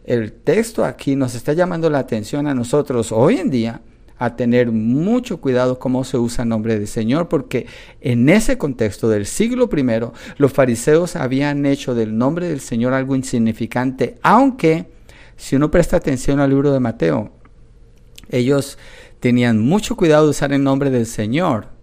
[0.04, 3.80] el texto aquí nos está llamando la atención a nosotros hoy en día
[4.18, 7.66] a tener mucho cuidado cómo se usa el nombre del Señor, porque
[8.02, 13.16] en ese contexto del siglo I, los fariseos habían hecho del nombre del Señor algo
[13.16, 14.90] insignificante, aunque
[15.36, 17.32] si uno presta atención al libro de Mateo,
[18.28, 18.76] ellos
[19.20, 21.73] tenían mucho cuidado de usar el nombre del Señor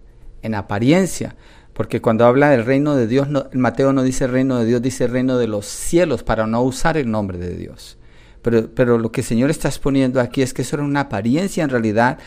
[0.42, 1.36] en apariencia,
[1.72, 5.38] porque cuando habla del reino de Dios, Mateo no dice reino de Dios, dice reino
[5.38, 7.98] de los cielos, para no usar el nombre de Dios.
[8.42, 11.70] Pero, lo que el Señor está exponiendo aquí es que eso era una apariencia en
[11.70, 12.18] realidad,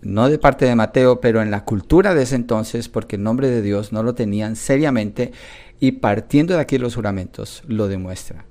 [0.00, 3.50] no de parte de Mateo, pero en la cultura de ese entonces, porque el nombre
[3.50, 5.32] de Dios no lo tenían seriamente
[5.80, 8.44] y partiendo de aquí los juramentos lo demuestra.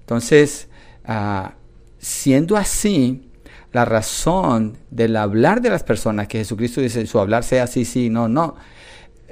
[0.00, 0.68] Entonces,
[1.04, 1.54] ah,
[1.98, 3.29] siendo así,
[3.72, 8.10] la razón del hablar de las personas, que Jesucristo dice, su hablar sea sí, sí,
[8.10, 8.56] no, no,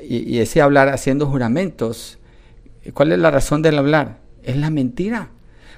[0.03, 2.18] y, ese hablar haciendo juramentos,
[2.94, 4.18] ¿cuál es la razón del hablar?
[4.42, 5.31] Es la mentira.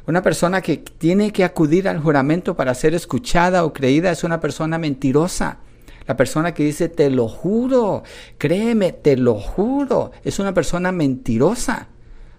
[0.07, 4.41] Una persona que tiene que acudir al juramento para ser escuchada o creída es una
[4.41, 5.59] persona mentirosa.
[6.07, 8.03] La persona que dice, te lo juro,
[8.37, 11.89] créeme, te lo juro, es una persona mentirosa.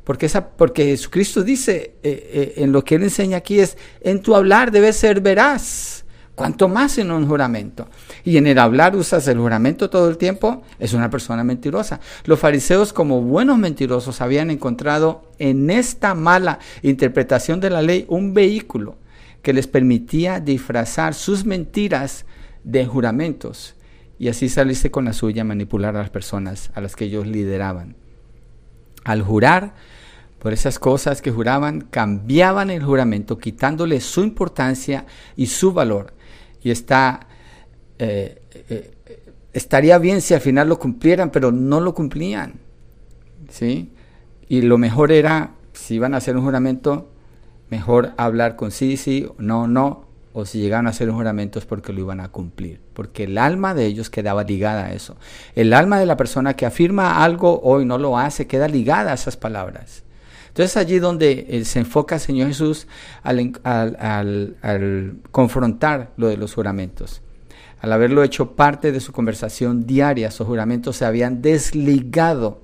[0.04, 4.22] Porque, esa, porque Jesucristo dice, eh, eh, en lo que él enseña aquí es, en
[4.22, 6.01] tu hablar debes ser veraz.
[6.36, 7.88] Cuanto más en un juramento.
[8.24, 12.00] Y en el hablar usas el juramento todo el tiempo, es una persona mentirosa.
[12.26, 18.34] Los fariseos, como buenos mentirosos, habían encontrado en esta mala interpretación de la ley un
[18.34, 18.96] vehículo
[19.42, 22.26] que les permitía disfrazar sus mentiras
[22.64, 23.76] de juramentos
[24.18, 27.96] y así salirse con la suya, manipular a las personas a las que ellos lideraban.
[29.04, 29.74] Al jurar,
[30.40, 36.14] por esas cosas que juraban, cambiaban el juramento, quitándole su importancia y su valor
[36.64, 37.28] y está,
[38.00, 38.92] eh, eh,
[39.54, 42.60] estaría bien si al final lo cumplieran, pero no lo cumplían.
[43.50, 43.92] ¿sí?
[44.48, 47.12] Y lo mejor era, si iban a hacer un juramento,
[47.70, 51.66] mejor hablar con sí, sí, no, no, o si llegaban a hacer un juramento es
[51.66, 55.18] porque lo iban a cumplir, porque el alma de ellos quedaba ligada a eso.
[55.56, 59.16] El alma de la persona que afirma algo hoy no lo hace, queda ligada a
[59.16, 60.04] esas palabras.
[60.52, 62.86] Entonces allí donde eh, se enfoca el Señor Jesús
[63.24, 67.22] al, al, confrontar lo de los juramentos.
[67.80, 72.60] Al haberlo hecho parte de su conversación diaria, sus juramentos se habían desligado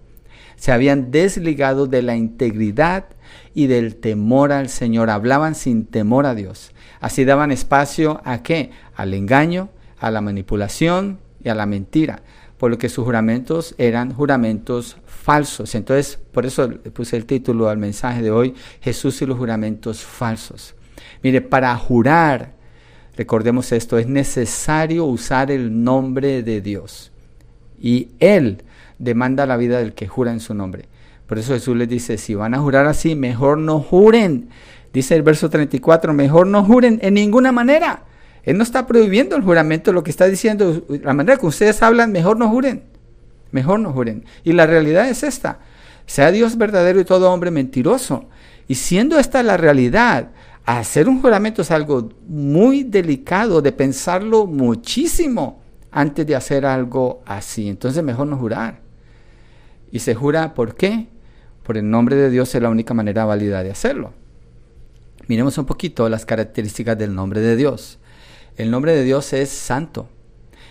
[0.58, 3.06] Se habían desligado de la integridad
[3.54, 5.10] y del temor al Señor.
[5.10, 6.73] Hablaban sin temor a Dios.
[7.00, 8.71] Así daban espacio a qué?
[8.95, 9.69] Al engaño,
[10.00, 12.21] a la manipulación y a la mentira.
[12.58, 14.97] Por lo que sus juramentos eran juramentos
[15.28, 15.76] falsos.
[15.76, 20.74] Entonces, por eso puse el título al mensaje de hoy, Jesús y los juramentos falsos.
[21.22, 22.54] Mire, para jurar,
[23.18, 27.12] recordemos esto, es necesario usar el nombre de Dios.
[27.78, 28.63] Y Él
[29.00, 30.86] demanda la vida del que jura en su nombre.
[31.28, 34.48] Por eso Jesús les dice, si van a jurar así, mejor no juren.
[34.94, 38.06] Dice el verso 34, mejor no juren en ninguna manera.
[38.44, 42.13] Él no está prohibiendo el juramento, lo que está diciendo, la manera que ustedes hablan,
[42.13, 42.96] mejor no juren.
[43.52, 44.26] Mejor no juren.
[44.44, 45.60] Y la realidad es esta.
[46.06, 48.30] Sea Dios verdadero y todo hombre mentiroso.
[48.68, 50.30] Y siendo esta la realidad,
[50.66, 57.70] hacer un juramento es algo muy delicado de pensarlo muchísimo antes de hacer algo así.
[57.70, 58.82] Entonces mejor no jurar.
[59.92, 61.08] Y se jura, ¿por qué?
[61.64, 64.14] Por el nombre de Dios es la única manera válida de hacerlo.
[65.28, 68.00] Miremos un poquito las características del nombre de Dios.
[68.56, 70.10] El nombre de Dios es santo.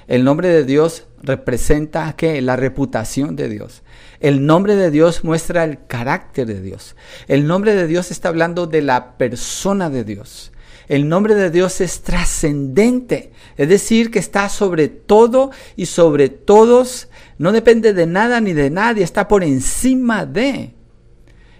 [0.08, 2.40] El nombre de Dios representa ¿qué?
[2.40, 3.82] la reputación de Dios.
[4.20, 6.94] El nombre de Dios muestra el carácter de Dios.
[7.26, 10.52] El nombre de Dios está hablando de la persona de Dios.
[10.88, 17.08] El nombre de Dios es trascendente, es decir, que está sobre todo y sobre todos,
[17.38, 20.74] no depende de nada ni de nadie, está por encima de.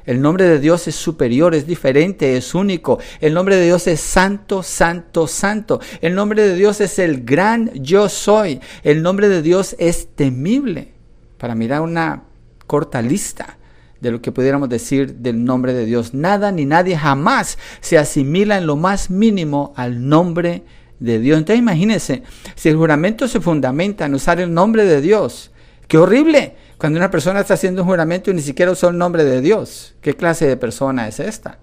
[0.07, 2.99] El nombre de Dios es superior, es diferente, es único.
[3.21, 5.81] El nombre de Dios es santo, santo, santo.
[6.01, 8.61] El nombre de Dios es el gran yo soy.
[8.85, 10.95] El nombre de Dios es temible.
[11.39, 12.23] Para mirar una
[12.67, 13.59] corta lista
[14.01, 16.15] de lo que pudiéramos decir del nombre de Dios.
[16.15, 20.63] Nada ni nadie jamás se asimila en lo más mínimo al nombre
[21.01, 21.39] de Dios.
[21.39, 22.23] Entonces imagínense,
[22.55, 25.51] si el juramento se fundamenta en usar el nombre de Dios,
[25.89, 29.25] qué horrible cuando una persona está haciendo un juramento y ni siquiera usó el nombre
[29.25, 29.95] de Dios.
[30.01, 31.59] ¿Qué clase de persona es esta?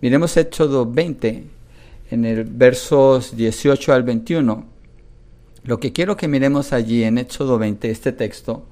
[0.00, 1.44] Miremos Éxodo 20,
[2.10, 4.66] en el versos 18 al 21.
[5.64, 8.64] Lo que quiero que miremos allí en Éxodo 20, este texto,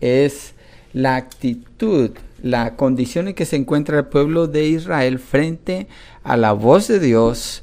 [0.00, 0.54] es
[0.92, 5.86] la actitud, la condición en que se encuentra el pueblo de Israel frente
[6.24, 7.62] a la voz de Dios,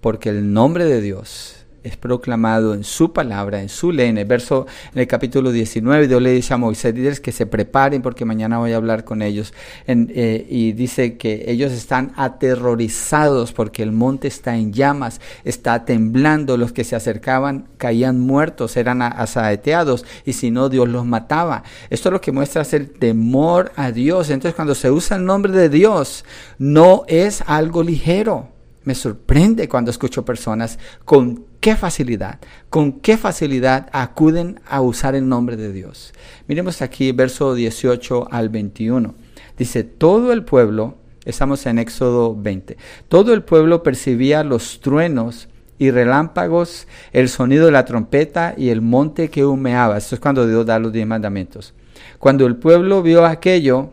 [0.00, 4.08] porque el nombre de Dios es proclamado en su palabra, en su ley.
[4.08, 8.00] En el verso, en el capítulo 19, Dios le dice a Moisés que se preparen
[8.00, 9.52] porque mañana voy a hablar con ellos.
[9.86, 16.56] Eh, y dice que ellos están aterrorizados porque el monte está en llamas, está temblando.
[16.56, 21.64] Los que se acercaban caían muertos, eran asaeteados y si no, Dios los mataba.
[21.90, 24.30] Esto lo que muestra es el temor a Dios.
[24.30, 26.24] Entonces, cuando se usa el nombre de Dios,
[26.58, 28.53] no es algo ligero.
[28.84, 35.26] Me sorprende cuando escucho personas con qué facilidad, con qué facilidad acuden a usar el
[35.26, 36.12] nombre de Dios.
[36.48, 39.14] Miremos aquí verso 18 al 21.
[39.56, 42.76] Dice, todo el pueblo, estamos en Éxodo 20,
[43.08, 48.82] todo el pueblo percibía los truenos y relámpagos, el sonido de la trompeta y el
[48.82, 49.96] monte que humeaba.
[49.96, 51.72] Esto es cuando Dios da los diez mandamientos.
[52.18, 53.90] Cuando el pueblo vio aquello,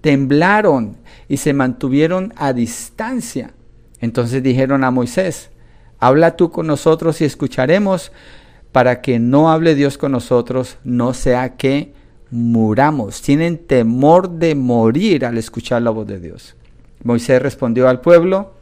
[0.00, 0.96] temblaron
[1.28, 3.52] y se mantuvieron a distancia
[4.00, 5.50] entonces dijeron a Moisés,
[5.98, 8.12] habla tú con nosotros y escucharemos,
[8.72, 11.92] para que no hable Dios con nosotros, no sea que
[12.30, 13.20] muramos.
[13.22, 16.54] Tienen temor de morir al escuchar la voz de Dios.
[17.02, 18.52] Moisés respondió al pueblo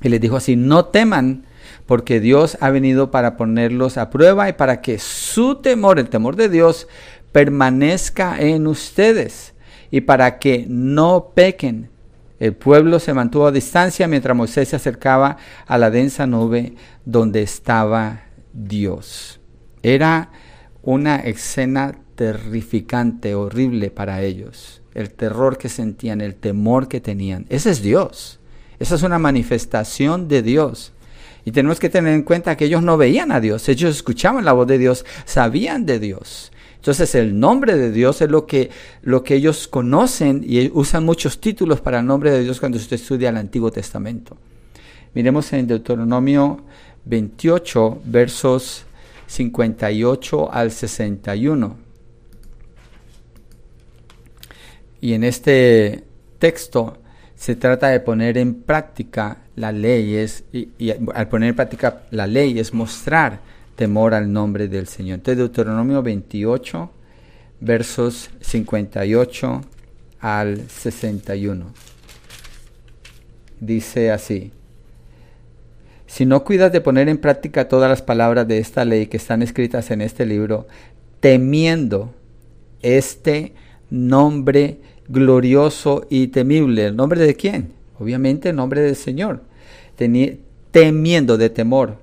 [0.00, 1.44] y les dijo así, no teman,
[1.86, 6.36] porque Dios ha venido para ponerlos a prueba y para que su temor, el temor
[6.36, 6.88] de Dios,
[7.32, 9.54] permanezca en ustedes
[9.90, 11.91] y para que no pequen.
[12.42, 16.74] El pueblo se mantuvo a distancia mientras Moisés se acercaba a la densa nube
[17.04, 19.38] donde estaba Dios.
[19.84, 20.32] Era
[20.82, 24.82] una escena terrificante, horrible para ellos.
[24.92, 27.46] El terror que sentían, el temor que tenían.
[27.48, 28.40] Ese es Dios.
[28.80, 30.92] Esa es una manifestación de Dios.
[31.44, 34.52] Y tenemos que tener en cuenta que ellos no veían a Dios, ellos escuchaban la
[34.52, 36.51] voz de Dios, sabían de Dios.
[36.82, 38.68] Entonces el nombre de Dios es lo que,
[39.02, 42.96] lo que ellos conocen y usan muchos títulos para el nombre de Dios cuando usted
[42.96, 44.36] estudia el Antiguo Testamento.
[45.14, 46.64] Miremos en Deuteronomio
[47.04, 48.84] 28, versos
[49.28, 51.76] 58 al 61.
[55.02, 56.02] Y en este
[56.40, 56.98] texto
[57.36, 62.58] se trata de poner en práctica las leyes y, al poner en práctica la ley
[62.58, 65.16] es mostrar temor al nombre del Señor.
[65.16, 66.90] Entonces Deuteronomio 28,
[67.60, 69.60] versos 58
[70.20, 71.66] al 61.
[73.60, 74.52] Dice así,
[76.06, 79.40] si no cuidas de poner en práctica todas las palabras de esta ley que están
[79.40, 80.66] escritas en este libro,
[81.20, 82.12] temiendo
[82.82, 83.54] este
[83.88, 86.86] nombre glorioso y temible.
[86.86, 87.72] ¿El nombre de quién?
[87.98, 89.42] Obviamente el nombre del Señor.
[90.70, 92.01] temiendo de temor.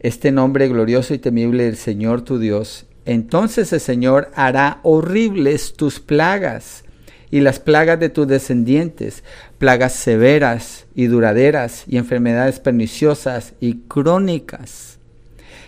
[0.00, 2.86] Este nombre glorioso y temible del Señor tu Dios.
[3.04, 6.84] Entonces el Señor hará horribles tus plagas
[7.30, 9.24] y las plagas de tus descendientes,
[9.58, 14.98] plagas severas y duraderas y enfermedades perniciosas y crónicas.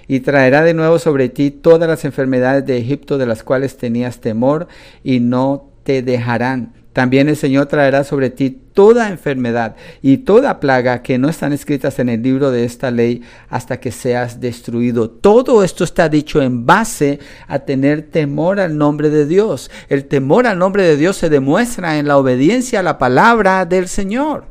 [0.07, 4.21] Y traerá de nuevo sobre ti todas las enfermedades de Egipto de las cuales tenías
[4.21, 4.69] temor
[5.03, 11.03] y no te dejarán también el Señor traerá sobre ti toda enfermedad y toda plaga
[11.03, 15.09] que no están escritas en el libro de esta ley hasta que seas destruido.
[15.09, 19.71] Todo esto está dicho en base a tener temor al nombre de Dios.
[19.89, 23.87] El temor al nombre de Dios se demuestra en la obediencia a la palabra del
[23.87, 24.47] Señor.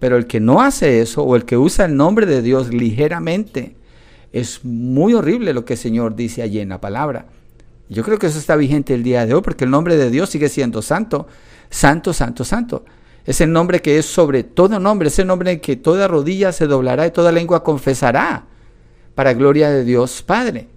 [0.00, 3.76] Pero el que no hace eso o el que usa el nombre de Dios ligeramente,
[4.32, 7.26] es muy horrible lo que el Señor dice allí en la palabra.
[7.92, 10.30] Yo creo que eso está vigente el día de hoy porque el nombre de Dios
[10.30, 11.26] sigue siendo santo.
[11.70, 12.84] Santo, santo, santo.
[13.24, 16.66] Es el nombre que es sobre todo nombre, es el nombre que toda rodilla se
[16.66, 18.46] doblará y toda lengua confesará
[19.14, 20.68] para gloria de Dios Padre.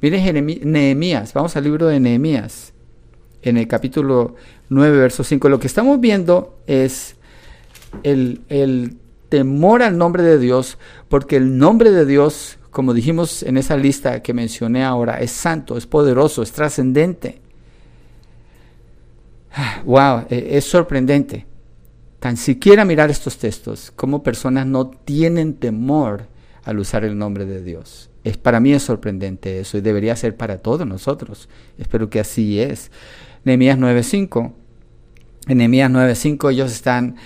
[0.00, 2.72] Miren Nehemías, vamos al libro de Nehemías,
[3.42, 4.36] en el capítulo
[4.68, 5.48] 9, verso 5.
[5.48, 7.16] Lo que estamos viendo es
[8.02, 8.96] el, el
[9.28, 10.78] temor al nombre de Dios,
[11.08, 15.76] porque el nombre de Dios, como dijimos en esa lista que mencioné ahora, es santo,
[15.76, 17.40] es poderoso, es trascendente.
[19.84, 21.44] Wow, e, es sorprendente.
[22.20, 26.28] Tan siquiera mirar estos textos, como personas no tienen temor
[26.62, 28.10] al usar el nombre de Dios.
[28.22, 31.48] Es, para mí es sorprendente eso y debería ser para todos nosotros.
[31.78, 32.92] Espero que así es.
[33.42, 34.52] Nehemías 9:5.
[35.48, 37.16] En Nehemías 9:5 ellos están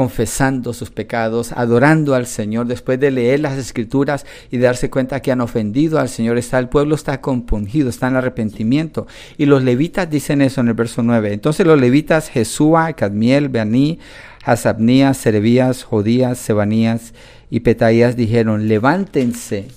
[0.00, 5.30] confesando sus pecados, adorando al Señor, después de leer las escrituras y darse cuenta que
[5.30, 9.06] han ofendido al Señor, está el pueblo está compungido, está en arrepentimiento.
[9.36, 11.34] Y los levitas dicen eso en el verso 9.
[11.34, 13.98] Entonces los levitas Jesúa, Cadmiel, Beaní,
[14.42, 17.12] Hasabnías, Servías, Jodías, Sebanías
[17.50, 19.68] y Petaías dijeron, levántense,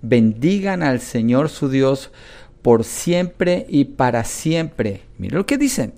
[0.00, 2.12] bendigan al Señor su Dios
[2.62, 5.00] por siempre y para siempre.
[5.18, 5.94] Mira lo que dicen.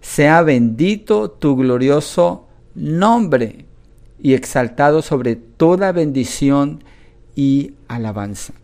[0.00, 3.66] Sea bendito tu glorioso nombre
[4.20, 6.84] y exaltado sobre toda bendición
[7.34, 8.54] y alabanza.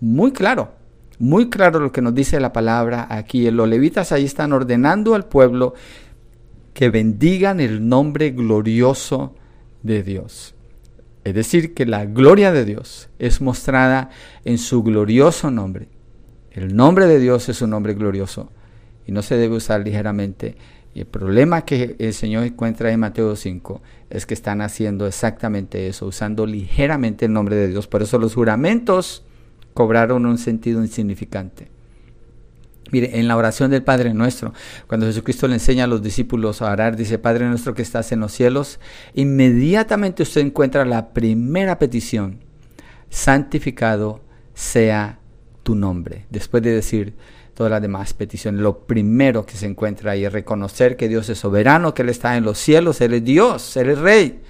[0.00, 0.72] Muy claro,
[1.18, 3.50] muy claro lo que nos dice la palabra aquí.
[3.50, 5.74] Los levitas ahí están ordenando al pueblo
[6.74, 9.34] que bendigan el nombre glorioso
[9.82, 10.54] de Dios.
[11.24, 14.10] Es decir, que la gloria de Dios es mostrada
[14.44, 15.88] en su glorioso nombre.
[16.50, 18.50] El nombre de Dios es un nombre glorioso
[19.06, 20.56] y no se debe usar ligeramente
[20.96, 25.88] y el problema que el Señor encuentra en Mateo 5 es que están haciendo exactamente
[25.88, 27.86] eso, usando ligeramente el nombre de Dios.
[27.86, 29.22] Por eso los juramentos
[29.74, 31.68] cobraron un sentido insignificante.
[32.92, 34.54] Mire, en la oración del Padre Nuestro,
[34.86, 38.20] cuando Jesucristo le enseña a los discípulos a orar, dice, Padre Nuestro que estás en
[38.20, 38.80] los cielos,
[39.12, 42.38] inmediatamente usted encuentra la primera petición,
[43.10, 44.22] santificado
[44.54, 45.18] sea
[45.62, 46.24] tu nombre.
[46.30, 47.16] Después de decir,
[47.56, 48.60] todas las demás peticiones.
[48.60, 52.36] Lo primero que se encuentra ahí es reconocer que Dios es soberano, que Él está
[52.36, 54.40] en los cielos, Él es Dios, Él es Rey.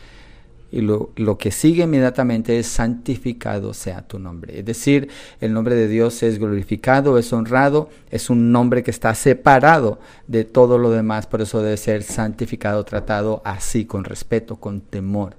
[0.72, 4.58] Y lo, lo, que sigue inmediatamente es santificado sea tu nombre.
[4.58, 5.08] Es decir,
[5.40, 10.44] el nombre de Dios es glorificado, es honrado, es un nombre que está separado de
[10.44, 15.36] todo lo demás, por eso debe ser santificado, tratado así, con respeto, con temor.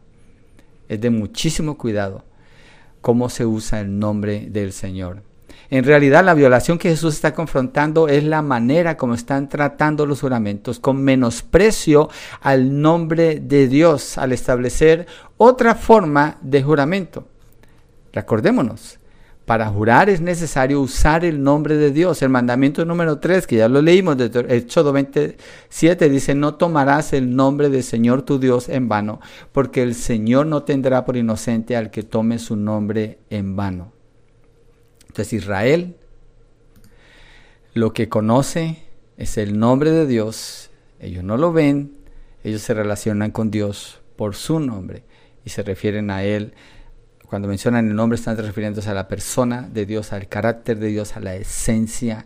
[0.87, 2.23] Es de muchísimo cuidado
[3.01, 5.26] cómo se usa el nombre del Señor.
[5.69, 10.21] En realidad la violación que Jesús está confrontando es la manera como están tratando los
[10.21, 12.09] juramentos, con menosprecio
[12.41, 17.27] al nombre de Dios, al establecer otra forma de juramento.
[18.13, 18.99] Recordémonos,
[19.45, 22.21] para jurar es necesario usar el nombre de Dios.
[22.21, 27.35] El mandamiento número 3, que ya lo leímos de Éxodo 27, dice, no tomarás el
[27.35, 31.91] nombre del Señor tu Dios en vano, porque el Señor no tendrá por inocente al
[31.91, 33.96] que tome su nombre en vano.
[35.07, 35.95] Entonces Israel
[37.73, 38.83] lo que conoce
[39.17, 40.69] es el nombre de Dios.
[40.99, 41.97] Ellos no lo ven,
[42.43, 45.03] ellos se relacionan con Dios por su nombre
[45.45, 46.53] y se refieren a Él.
[47.27, 51.15] Cuando mencionan el nombre están refiriéndose a la persona de Dios, al carácter de Dios,
[51.15, 52.25] a la esencia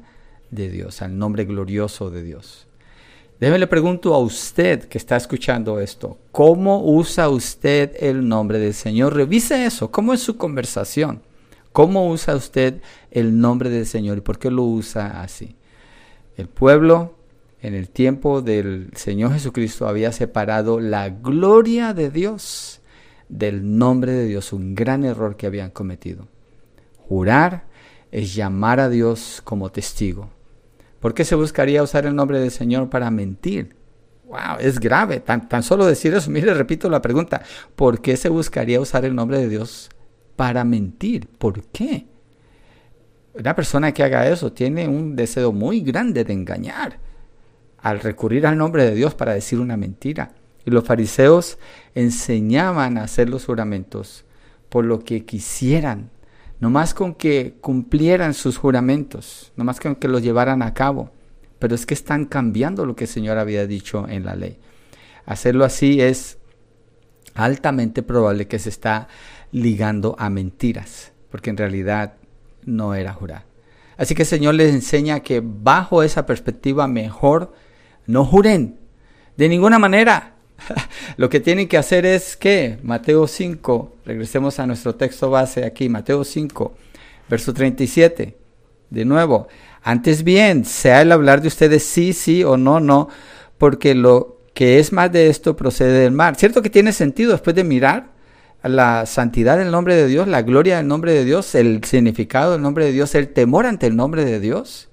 [0.52, 2.68] de Dios, al nombre glorioso de Dios.
[3.40, 8.76] Déjeme le pregunto a usted que está escuchando esto, ¿cómo usa usted el nombre del
[8.76, 9.16] Señor?
[9.16, 11.24] Revise eso, ¿cómo es su conversación?
[11.72, 15.56] ¿Cómo usa usted el nombre del Señor y por qué lo usa así?
[16.36, 17.16] El pueblo
[17.62, 22.82] en el tiempo del Señor Jesucristo había separado la gloria de Dios
[23.30, 26.28] del nombre de Dios, un gran error que habían cometido.
[27.08, 27.64] Jurar
[28.12, 30.30] es llamar a Dios como testigo.
[31.00, 33.76] ¿Por qué se buscaría usar el nombre del Señor para mentir?
[34.28, 35.22] Wow, es grave.
[35.22, 36.30] Tan, tan solo decir eso.
[36.30, 37.42] Mire, repito la pregunta.
[37.76, 39.90] ¿Por qué se buscaría usar el nombre de Dios
[40.36, 41.28] para mentir?
[41.28, 42.06] ¿Por qué?
[43.34, 47.00] Una persona que haga eso tiene un deseo muy grande de engañar
[47.82, 50.34] al recurrir al nombre de Dios para decir una mentira.
[50.66, 51.58] Y los fariseos
[51.96, 54.26] enseñaban a hacer los juramentos
[54.70, 56.12] por lo que quisieran,
[56.60, 61.12] no más con que cumplieran sus juramentos, no más con que los llevaran a cabo.
[61.60, 64.60] Pero es que están cambiando lo que el Señor había dicho en la ley.
[65.26, 66.38] Hacerlo así es
[67.34, 69.08] altamente probable que se está
[69.52, 72.14] ligando a mentiras, porque en realidad
[72.66, 73.46] no era jurar.
[73.98, 77.54] Así que el Señor les enseña que bajo esa perspectiva mejor
[78.08, 78.80] no juren
[79.38, 80.34] de ninguna manera.
[81.18, 85.90] Lo que tienen que hacer es que Mateo 5, regresemos a nuestro texto base aquí,
[85.90, 86.74] Mateo 5,
[87.30, 88.38] verso 37.
[88.90, 89.48] De nuevo,
[89.84, 93.10] antes bien, sea el hablar de ustedes sí, sí o no, no,
[93.58, 96.36] porque lo que es más de esto procede del mar.
[96.36, 98.11] ¿Cierto que tiene sentido después de mirar
[98.70, 102.62] la santidad del nombre de Dios, la gloria del nombre de Dios, el significado del
[102.62, 104.90] nombre de Dios, el temor ante el nombre de Dios?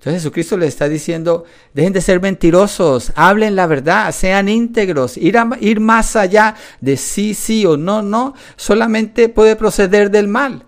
[0.00, 5.36] Entonces Jesucristo le está diciendo, dejen de ser mentirosos, hablen la verdad, sean íntegros, ir,
[5.60, 10.64] ir más allá de sí, sí o no, no, solamente puede proceder del mal.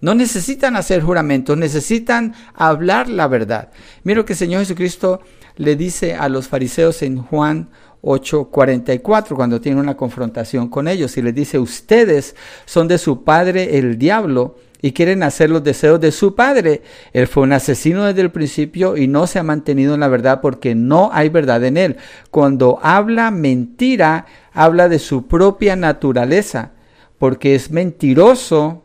[0.00, 3.70] No necesitan hacer juramentos, necesitan hablar la verdad.
[4.04, 5.20] Mira lo que el Señor Jesucristo
[5.56, 7.70] le dice a los fariseos en Juan
[8.06, 13.78] 8:44 cuando tiene una confrontación con ellos y les dice, ustedes son de su padre
[13.78, 16.82] el diablo y quieren hacer los deseos de su padre.
[17.12, 20.40] Él fue un asesino desde el principio y no se ha mantenido en la verdad
[20.40, 21.96] porque no hay verdad en él.
[22.30, 26.72] Cuando habla mentira, habla de su propia naturaleza,
[27.18, 28.84] porque es mentiroso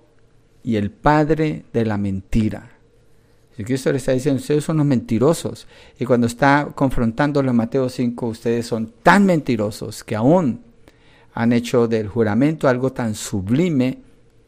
[0.64, 2.71] y el padre de la mentira.
[3.56, 5.68] Si Cristo le está diciendo, ustedes son los mentirosos.
[6.00, 10.62] Y cuando está confrontándolo en Mateo 5, ustedes son tan mentirosos que aún
[11.34, 14.00] han hecho del juramento algo tan sublime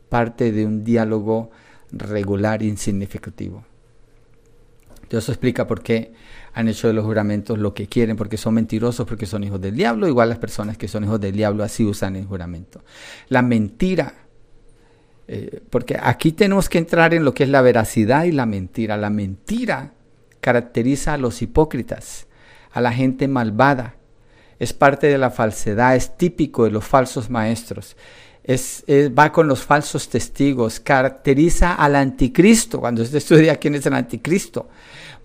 [0.09, 1.51] parte de un diálogo
[1.91, 3.63] regular e insignificativo.
[5.09, 6.13] Dios explica por qué
[6.53, 9.75] han hecho de los juramentos lo que quieren, porque son mentirosos, porque son hijos del
[9.75, 10.07] diablo.
[10.07, 12.83] Igual las personas que son hijos del diablo así usan el juramento.
[13.29, 14.13] La mentira,
[15.27, 18.97] eh, porque aquí tenemos que entrar en lo que es la veracidad y la mentira.
[18.97, 19.93] La mentira
[20.41, 22.27] caracteriza a los hipócritas,
[22.71, 23.95] a la gente malvada.
[24.59, 27.95] Es parte de la falsedad, es típico de los falsos maestros
[28.43, 28.83] es,
[29.17, 34.67] va con los falsos testigos, caracteriza al anticristo, cuando usted estudia quién es el anticristo.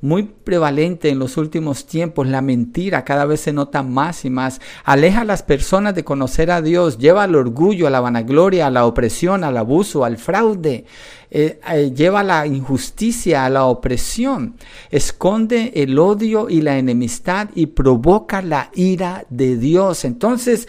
[0.00, 4.60] Muy prevalente en los últimos tiempos, la mentira cada vez se nota más y más.
[4.84, 8.70] Aleja a las personas de conocer a Dios, lleva al orgullo, a la vanagloria, a
[8.70, 10.84] la opresión, al abuso, al fraude.
[11.30, 14.54] Eh, eh, lleva la injusticia, a la opresión,
[14.90, 20.04] esconde el odio y la enemistad y provoca la ira de Dios.
[20.04, 20.68] Entonces,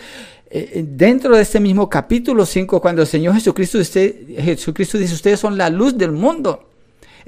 [0.50, 5.56] eh, dentro de este mismo capítulo 5, cuando el Señor Jesucristo, Jesucristo dice, ustedes son
[5.56, 6.69] la luz del mundo.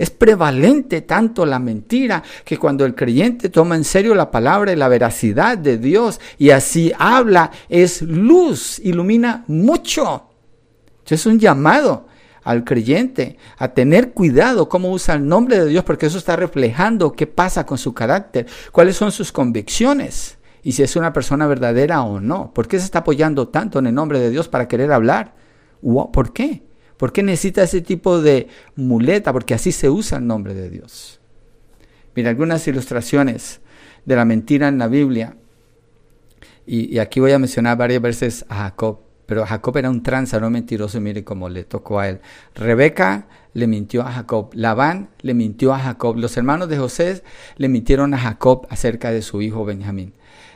[0.01, 4.75] Es prevalente tanto la mentira que cuando el creyente toma en serio la palabra y
[4.75, 10.27] la veracidad de Dios y así habla, es luz, ilumina mucho.
[11.07, 12.07] Es un llamado
[12.43, 17.11] al creyente a tener cuidado cómo usa el nombre de Dios porque eso está reflejando
[17.11, 22.01] qué pasa con su carácter, cuáles son sus convicciones y si es una persona verdadera
[22.01, 22.51] o no.
[22.55, 25.35] ¿Por qué se está apoyando tanto en el nombre de Dios para querer hablar?
[26.11, 26.70] ¿Por qué?
[27.01, 29.33] ¿Por qué necesita ese tipo de muleta?
[29.33, 31.19] Porque así se usa el nombre de Dios.
[32.15, 33.59] Mira, algunas ilustraciones
[34.05, 35.35] de la mentira en la Biblia.
[36.67, 38.99] Y, aquí voy a mencionar varias veces a Jacob.
[39.25, 42.19] Pero Jacob era un tranza, no mentiroso, mire cómo le tocó a él.
[42.53, 43.25] Rebeca
[43.55, 44.51] le mintió a Jacob.
[44.53, 46.17] Labán le mintió a Jacob.
[46.17, 47.23] Los hermanos de José
[47.57, 50.13] le mintieron a Jacob acerca de su hijo Benjamín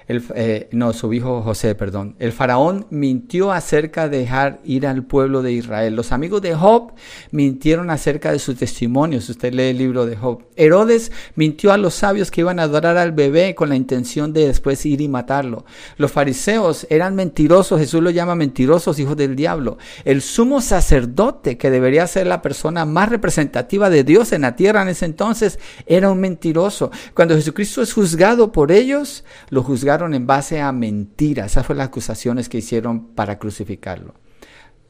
[0.08, 2.16] el, eh, no, su hijo José, perdón.
[2.20, 5.96] El faraón mintió acerca de dejar ir al pueblo de Israel.
[5.96, 6.94] Los amigos de Job
[7.32, 10.44] mintieron acerca de su testimonio, si usted lee el libro de Job.
[10.56, 14.48] Herodes mintió a los sabios que iban a adorar al bebé con la intención de
[14.48, 15.66] después ir y matarlo.
[15.98, 19.78] Los fariseos eran mentirosos, Jesús los llama mentirosos, hijos del diablo.
[20.04, 24.84] El sumo sacerdote, que debería ser la persona más representativa de Dios en la tierra
[24.84, 26.92] en ese entonces, era un mentiroso.
[27.16, 31.52] Cuando Jesucristo es juzgado por ellos, lo juzgaron en base a mentiras.
[31.52, 34.14] Esas fueron las acusaciones que hicieron para crucificarlo.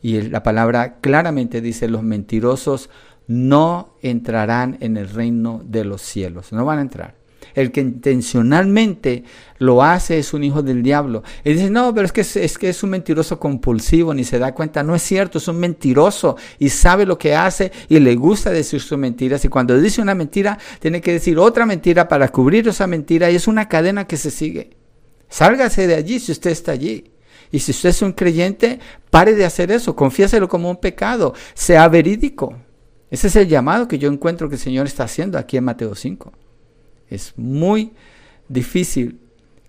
[0.01, 2.89] Y la palabra claramente dice, los mentirosos
[3.28, 6.51] no entrarán en el reino de los cielos.
[6.51, 7.16] No van a entrar.
[7.53, 9.24] El que intencionalmente
[9.60, 11.24] lo hace es un hijo del diablo.
[11.43, 14.53] Y dice, no, pero es que es, que es un mentiroso compulsivo, ni se da
[14.53, 14.84] cuenta.
[14.84, 18.82] No es cierto, es un mentiroso y sabe lo que hace y le gusta decir
[18.82, 19.45] sus mentiras.
[19.45, 23.36] Y cuando dice una mentira, tiene que decir otra mentira para cubrir esa mentira y
[23.36, 24.84] es una cadena que se sigue.
[25.30, 27.11] Sálgase de allí si usted está allí.
[27.51, 31.88] Y si usted es un creyente, pare de hacer eso, confiéselo como un pecado, sea
[31.88, 32.55] verídico.
[33.09, 35.95] Ese es el llamado que yo encuentro que el Señor está haciendo aquí en Mateo
[35.95, 36.34] 5.
[37.09, 37.93] Es muy
[38.49, 39.19] difícil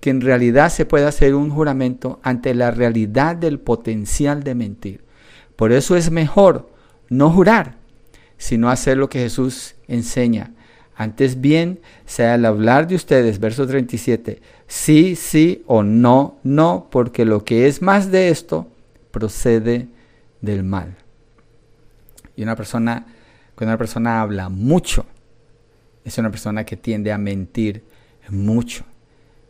[0.00, 5.04] que en realidad se pueda hacer un juramento ante la realidad del potencial de mentir.
[5.54, 6.70] Por eso es mejor
[7.08, 7.76] no jurar,
[8.36, 10.55] sino hacer lo que Jesús enseña.
[10.96, 17.24] Antes bien, sea al hablar de ustedes, verso 37, sí, sí o no, no, porque
[17.24, 18.66] lo que es más de esto
[19.10, 19.88] procede
[20.40, 20.96] del mal.
[22.34, 23.06] Y una persona
[23.56, 25.06] cuando una persona habla mucho,
[26.04, 27.82] es una persona que tiende a mentir
[28.28, 28.84] mucho.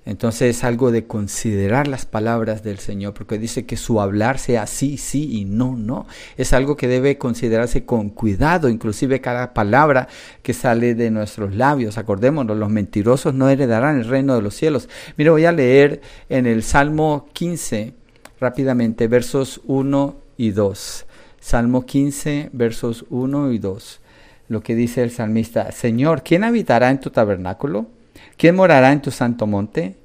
[0.07, 4.69] Entonces es algo de considerar las palabras del Señor, porque dice que su hablar sea
[4.69, 6.07] sí, sí y no, no.
[6.37, 10.07] Es algo que debe considerarse con cuidado, inclusive cada palabra
[10.45, 11.99] que sale de nuestros labios.
[11.99, 14.89] Acordémonos, los mentirosos no heredarán el reino de los cielos.
[15.17, 17.93] Mire, voy a leer en el Salmo 15
[18.39, 21.07] rápidamente, versos 1 y 2.
[21.41, 24.01] Salmo 15, versos 1 y 2.
[24.49, 27.96] Lo que dice el salmista, Señor, ¿quién habitará en tu tabernáculo?
[28.37, 29.97] ¿Quién morará en tu santo monte?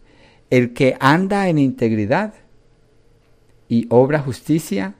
[0.50, 2.34] El que anda en integridad
[3.68, 4.96] y obra justicia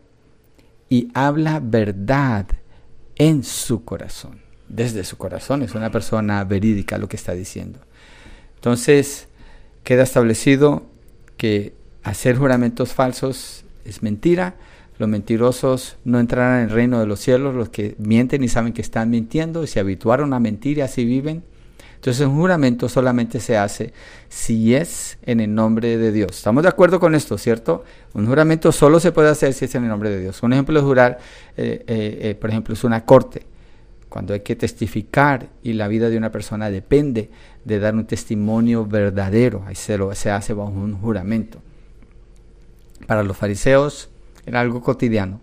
[0.90, 2.48] y habla verdad
[3.16, 4.42] en su corazón.
[4.68, 7.80] Desde su corazón es una persona verídica lo que está diciendo.
[8.56, 9.28] Entonces,
[9.84, 10.84] queda establecido
[11.38, 14.56] que hacer juramentos falsos es mentira,
[14.98, 18.72] los mentirosos no entrarán en el reino de los cielos, los que mienten y saben
[18.72, 21.44] que están mintiendo y se habituaron a mentir y así viven.
[22.02, 23.94] Entonces un juramento solamente se hace
[24.28, 26.36] si es en el nombre de Dios.
[26.36, 27.86] ¿Estamos de acuerdo con esto, cierto?
[28.16, 30.42] Un juramento solo se puede hacer si es en el nombre de Dios.
[30.42, 31.20] Un ejemplo de jurar,
[31.56, 33.46] eh, eh, eh, por ejemplo, es una corte.
[34.10, 37.30] Cuando hay que testificar y la vida de una persona depende
[37.66, 41.62] de dar un testimonio verdadero, ahí se, lo, se hace bajo un juramento.
[43.06, 44.10] Para los fariseos,
[44.48, 45.40] era algo cotidiano,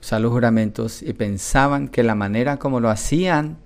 [0.00, 3.58] usar los juramentos y pensaban que la manera como lo hacían,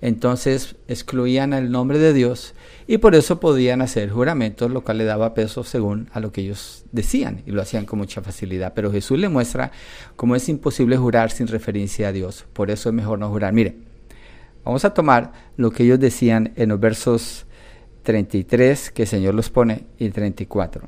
[0.00, 2.54] entonces excluían el nombre de Dios
[2.86, 6.42] y por eso podían hacer juramentos, lo cual le daba peso según a lo que
[6.42, 8.72] ellos decían y lo hacían con mucha facilidad.
[8.74, 9.72] Pero Jesús le muestra
[10.16, 12.46] cómo es imposible jurar sin referencia a Dios.
[12.52, 13.52] Por eso es mejor no jurar.
[13.52, 13.76] Mire,
[14.64, 17.46] vamos a tomar lo que ellos decían en los versos
[18.04, 20.86] 33 que el Señor los pone y 34.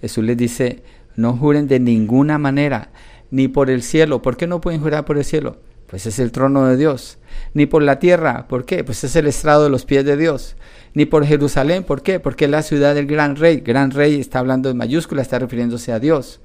[0.00, 0.82] Jesús les dice,
[1.16, 2.90] no juren de ninguna manera,
[3.30, 4.22] ni por el cielo.
[4.22, 5.58] ¿Por qué no pueden jurar por el cielo?
[5.86, 7.18] Pues es el trono de Dios.
[7.54, 8.46] Ni por la tierra.
[8.48, 8.84] ¿Por qué?
[8.84, 10.56] Pues es el estrado de los pies de Dios.
[10.94, 11.84] Ni por Jerusalén.
[11.84, 12.20] ¿Por qué?
[12.20, 13.60] Porque es la ciudad del gran rey.
[13.60, 16.40] Gran rey está hablando en mayúscula, está refiriéndose a Dios.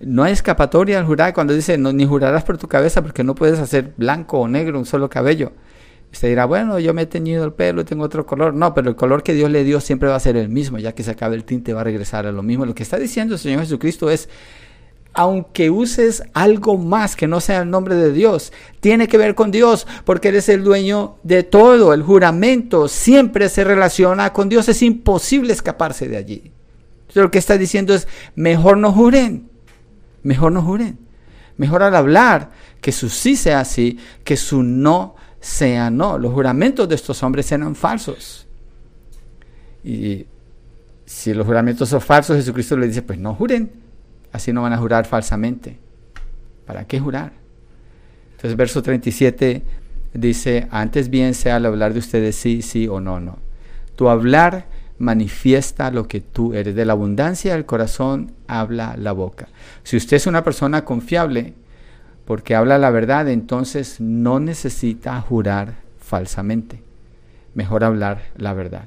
[0.00, 3.34] No hay escapatoria al jurar cuando dice, no, ni jurarás por tu cabeza porque no
[3.34, 5.52] puedes hacer blanco o negro un solo cabello.
[6.12, 8.54] Usted dirá, bueno, yo me he teñido el pelo y tengo otro color.
[8.54, 10.92] No, pero el color que Dios le dio siempre va a ser el mismo, ya
[10.94, 12.64] que se acabe el tinte va a regresar a lo mismo.
[12.64, 14.28] Lo que está diciendo el Señor Jesucristo es,
[15.16, 19.50] aunque uses algo más que no sea el nombre de Dios, tiene que ver con
[19.50, 21.94] Dios, porque Él es el dueño de todo.
[21.94, 26.52] El juramento siempre se relaciona con Dios, es imposible escaparse de allí.
[27.00, 29.48] Entonces, lo que está diciendo es, mejor no juren,
[30.22, 30.98] mejor no juren.
[31.56, 32.50] Mejor al hablar
[32.82, 36.18] que su sí sea así, que su no sea no.
[36.18, 38.46] Los juramentos de estos hombres eran falsos.
[39.82, 40.26] Y
[41.06, 43.85] si los juramentos son falsos, Jesucristo le dice, pues no juren.
[44.36, 45.78] Así no van a jurar falsamente.
[46.66, 47.32] ¿Para qué jurar?
[48.32, 49.62] Entonces, verso 37
[50.12, 53.38] dice, antes bien sea al hablar de ustedes sí, sí o no, no.
[53.96, 54.66] Tu hablar
[54.98, 56.74] manifiesta lo que tú eres.
[56.74, 59.48] De la abundancia del corazón habla la boca.
[59.84, 61.54] Si usted es una persona confiable,
[62.26, 66.82] porque habla la verdad, entonces no necesita jurar falsamente.
[67.54, 68.84] Mejor hablar la verdad.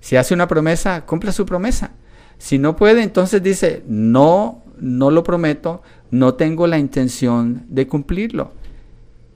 [0.00, 1.90] Si hace una promesa, cumpla su promesa.
[2.38, 8.52] Si no puede, entonces dice, no, no lo prometo, no tengo la intención de cumplirlo.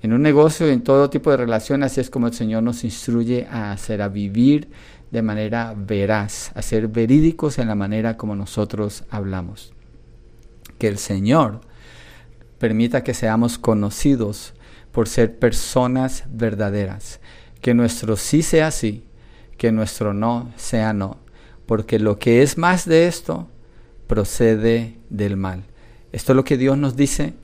[0.02, 3.46] En un negocio, en todo tipo de relaciones, así es como el Señor nos instruye
[3.50, 4.68] a hacer, a vivir
[5.10, 9.72] de manera veraz, a ser verídicos en la manera como nosotros hablamos.
[10.78, 11.60] Que el Señor
[12.58, 14.54] permita que seamos conocidos
[14.92, 17.20] por ser personas verdaderas.
[17.60, 19.04] Que nuestro sí sea sí,
[19.56, 21.18] que nuestro no sea no,
[21.66, 23.48] porque lo que es más de esto
[24.06, 25.64] procede del mal.
[26.12, 27.34] Esto es lo que Dios nos dice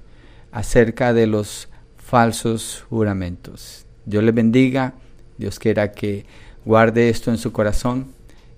[0.52, 3.86] acerca de los falsos juramentos.
[4.04, 4.94] Dios le bendiga,
[5.38, 6.26] Dios quiera que
[6.64, 8.08] guarde esto en su corazón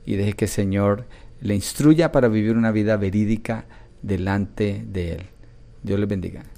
[0.05, 1.07] y deje que el Señor
[1.41, 3.67] le instruya para vivir una vida verídica
[4.03, 5.23] delante de Él.
[5.83, 6.52] Dios les bendiga.